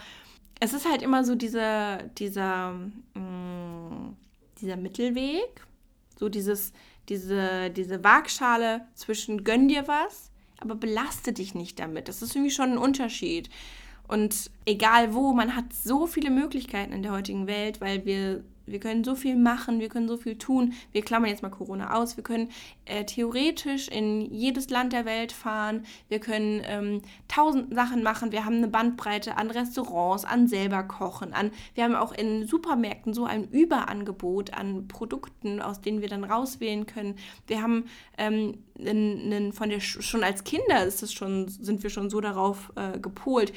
es 0.59 0.73
ist 0.73 0.88
halt 0.88 1.03
immer 1.03 1.23
so 1.25 1.37
dieser, 1.37 2.03
dieser, 2.03 2.73
mh, 3.14 3.21
mm, 3.21 4.16
dieser 4.61 4.77
Mittelweg, 4.77 5.66
so 6.19 6.29
dieses, 6.29 6.73
diese, 7.09 7.71
diese 7.71 8.03
Waagschale 8.03 8.87
zwischen 8.95 9.45
gönn 9.45 9.69
dir 9.69 9.87
was, 9.88 10.31
aber 10.59 10.75
belaste 10.75 11.33
dich 11.33 11.55
nicht 11.55 11.79
damit. 11.79 12.09
Das 12.09 12.23
ist 12.23 12.35
irgendwie 12.35 12.51
schon 12.51 12.73
ein 12.73 12.79
Unterschied. 12.79 13.51
Und 14.09 14.51
egal 14.64 15.14
wo, 15.14 15.33
man 15.33 15.57
hat 15.57 15.73
so 15.73 16.07
viele 16.07 16.31
Möglichkeiten 16.31 16.92
in 16.92 17.03
der 17.03 17.12
heutigen 17.12 17.47
Welt, 17.47 17.81
weil 17.81 18.05
wir 18.07 18.45
wir 18.66 18.81
können 18.81 19.05
so 19.05 19.14
viel 19.14 19.37
machen, 19.37 19.81
wir 19.81 19.88
können 19.88 20.09
so 20.09 20.16
viel 20.16 20.37
tun. 20.37 20.75
Wir 20.92 21.03
klammern 21.03 21.31
jetzt 21.31 21.42
mal 21.42 21.51
Corona 21.51 21.95
aus. 21.95 22.16
Wir 22.16 22.25
können 22.25 22.51
äh, 22.85 23.05
theoretisch 23.05 23.88
in 23.88 24.21
jedes 24.33 24.71
Land 24.71 24.92
der 24.92 25.05
Welt 25.05 25.33
fahren. 25.33 25.87
Wir 26.09 26.19
können 26.19 26.62
ähm, 26.64 27.03
tausend 27.37 27.75
Sachen 27.75 28.03
machen. 28.03 28.33
Wir 28.33 28.46
haben 28.46 28.57
eine 28.57 28.68
Bandbreite 28.68 29.37
an 29.37 29.51
Restaurants, 29.51 30.25
an 30.25 30.49
selber 30.49 30.83
kochen, 30.83 31.35
an. 31.35 31.51
Wir 31.75 31.85
haben 31.85 31.94
auch 31.94 32.12
in 32.12 32.46
Supermärkten 32.46 33.12
so 33.12 33.27
ein 33.27 33.44
Überangebot 33.51 34.55
an 34.55 34.88
Produkten, 34.88 35.61
aus 35.61 35.83
denen 35.83 36.01
wir 36.01 36.09
dann 36.09 36.25
rauswählen 36.25 36.87
können. 36.87 37.16
Wir 37.46 37.61
haben 37.61 37.85
ähm, 38.16 38.55
in, 38.79 39.31
in, 39.31 39.53
von 39.53 39.68
der 39.68 39.81
schon 39.81 40.25
als 40.25 40.44
Kinder 40.44 40.85
ist 40.87 41.03
es 41.03 41.12
schon, 41.12 41.49
sind 41.49 41.83
wir 41.83 41.90
schon 41.90 42.09
so 42.09 42.22
darauf 42.22 42.72
äh, 42.77 42.99
gepolt, 42.99 43.53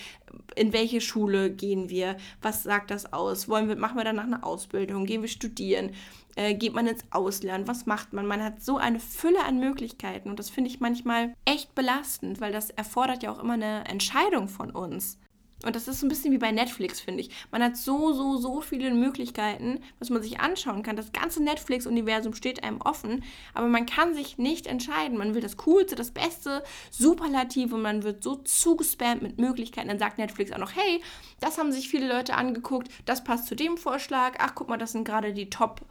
in 0.55 0.73
welche 0.73 0.99
Schule 0.99 1.49
gehen 1.49 1.89
wir, 1.89 2.17
was 2.41 2.63
sagt 2.63 2.91
das 2.91 3.13
aus, 3.13 3.47
wollen 3.47 3.69
wir, 3.69 3.77
machen 3.77 3.97
wir 3.97 4.03
danach 4.03 4.25
eine 4.25 4.43
Ausbildung, 4.43 5.05
gehen 5.05 5.21
wir 5.21 5.29
studieren, 5.29 5.91
äh, 6.39 6.53
geht 6.53 6.73
man 6.73 6.87
ins 6.87 7.03
Ausland, 7.11 7.67
was 7.67 7.85
macht 7.85 8.13
man? 8.13 8.25
Man 8.25 8.41
hat 8.41 8.63
so 8.63 8.77
eine 8.77 9.01
Fülle 9.01 9.43
an 9.43 9.59
Möglichkeiten 9.59 10.29
und 10.29 10.39
das 10.39 10.49
finde 10.49 10.69
ich 10.69 10.79
manchmal 10.79 11.33
echt 11.43 11.75
belastend, 11.75 12.39
weil 12.39 12.53
das 12.53 12.69
erfordert 12.69 13.23
ja 13.23 13.31
auch 13.31 13.39
immer 13.39 13.55
eine 13.55 13.83
Entscheidung 13.89 14.47
von 14.47 14.71
uns. 14.71 15.19
Und 15.65 15.75
das 15.75 15.89
ist 15.89 15.99
so 15.99 16.05
ein 16.05 16.09
bisschen 16.09 16.31
wie 16.31 16.37
bei 16.37 16.53
Netflix, 16.53 17.01
finde 17.01 17.19
ich. 17.19 17.31
Man 17.51 17.61
hat 17.61 17.75
so, 17.75 18.13
so, 18.13 18.37
so 18.37 18.61
viele 18.61 18.89
Möglichkeiten, 18.91 19.81
was 19.99 20.09
man 20.09 20.21
sich 20.21 20.39
anschauen 20.39 20.81
kann. 20.83 20.95
Das 20.95 21.11
ganze 21.11 21.43
Netflix-Universum 21.43 22.33
steht 22.33 22.63
einem 22.63 22.79
offen, 22.79 23.25
aber 23.53 23.67
man 23.67 23.85
kann 23.85 24.13
sich 24.13 24.37
nicht 24.37 24.67
entscheiden. 24.67 25.17
Man 25.17 25.35
will 25.35 25.41
das 25.41 25.57
Coolste, 25.57 25.95
das 25.97 26.11
Beste, 26.11 26.63
Superlativ 26.89 27.73
und 27.73 27.81
man 27.81 28.03
wird 28.03 28.23
so 28.23 28.35
zugespammt 28.37 29.21
mit 29.21 29.37
Möglichkeiten. 29.37 29.89
Dann 29.89 29.99
sagt 29.99 30.17
Netflix 30.17 30.53
auch 30.53 30.59
noch, 30.59 30.73
hey, 30.73 31.01
das 31.41 31.57
haben 31.57 31.73
sich 31.73 31.89
viele 31.89 32.07
Leute 32.07 32.35
angeguckt, 32.35 32.89
das 33.05 33.25
passt 33.25 33.47
zu 33.47 33.57
dem 33.57 33.75
Vorschlag. 33.75 34.35
Ach, 34.39 34.55
guck 34.55 34.69
mal, 34.69 34.77
das 34.77 34.93
sind 34.93 35.03
gerade 35.03 35.33
die 35.33 35.49
Top 35.49 35.81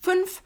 5 0.00 0.42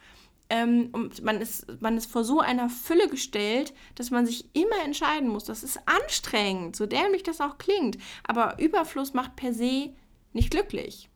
ähm, 0.51 0.89
und 0.91 1.23
man 1.23 1.39
ist, 1.39 1.81
man 1.81 1.95
ist 1.95 2.11
vor 2.11 2.25
so 2.25 2.41
einer 2.41 2.69
Fülle 2.69 3.07
gestellt, 3.07 3.73
dass 3.95 4.11
man 4.11 4.25
sich 4.25 4.53
immer 4.53 4.83
entscheiden 4.83 5.29
muss. 5.29 5.45
Das 5.45 5.63
ist 5.63 5.79
anstrengend, 5.85 6.75
so 6.75 6.85
dämlich 6.85 7.23
das 7.23 7.39
auch 7.39 7.57
klingt. 7.57 7.97
Aber 8.23 8.59
Überfluss 8.59 9.13
macht 9.13 9.37
per 9.37 9.53
se 9.53 9.95
nicht 10.33 10.51
glücklich. 10.51 11.09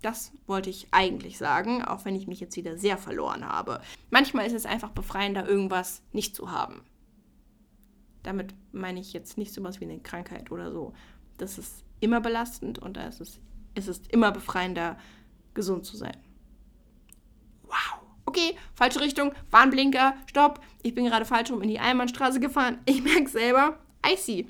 Das 0.00 0.32
wollte 0.46 0.70
ich 0.70 0.88
eigentlich 0.90 1.36
sagen, 1.36 1.84
auch 1.84 2.06
wenn 2.06 2.16
ich 2.16 2.26
mich 2.26 2.40
jetzt 2.40 2.56
wieder 2.56 2.78
sehr 2.78 2.96
verloren 2.96 3.46
habe. 3.46 3.82
Manchmal 4.08 4.46
ist 4.46 4.54
es 4.54 4.64
einfach 4.64 4.90
befreiender, 4.90 5.46
irgendwas 5.46 6.00
nicht 6.12 6.34
zu 6.34 6.50
haben. 6.50 6.80
Damit 8.22 8.54
meine 8.72 9.00
ich 9.00 9.12
jetzt 9.12 9.36
nicht 9.36 9.52
so 9.52 9.62
was 9.64 9.80
wie 9.80 9.84
eine 9.84 10.00
Krankheit 10.00 10.50
oder 10.50 10.72
so. 10.72 10.94
Das 11.36 11.58
ist 11.58 11.84
immer 12.00 12.22
belastend 12.22 12.78
und 12.78 12.96
es 12.96 13.20
ist, 13.20 13.38
es 13.74 13.86
ist 13.86 14.10
immer 14.10 14.32
befreiender, 14.32 14.96
gesund 15.52 15.84
zu 15.84 15.98
sein 15.98 16.16
okay, 18.36 18.56
falsche 18.74 19.00
Richtung, 19.00 19.32
Warnblinker, 19.50 20.14
stopp, 20.26 20.60
ich 20.82 20.94
bin 20.94 21.06
gerade 21.06 21.24
falsch 21.24 21.50
rum 21.50 21.62
in 21.62 21.68
die 21.68 21.78
Einbahnstraße 21.78 22.40
gefahren. 22.40 22.78
Ich 22.86 23.02
merke 23.02 23.28
selber, 23.28 23.78
I 24.06 24.16
see. 24.16 24.46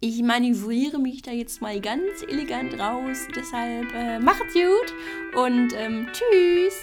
Ich 0.00 0.22
manövriere 0.22 0.98
mich 0.98 1.22
da 1.22 1.30
jetzt 1.30 1.62
mal 1.62 1.80
ganz 1.80 2.22
elegant 2.28 2.78
raus, 2.78 3.18
deshalb 3.34 3.92
äh, 3.94 4.18
macht's 4.18 4.52
gut 4.52 4.94
und 5.34 5.72
ähm, 5.74 6.08
tschüss. 6.12 6.82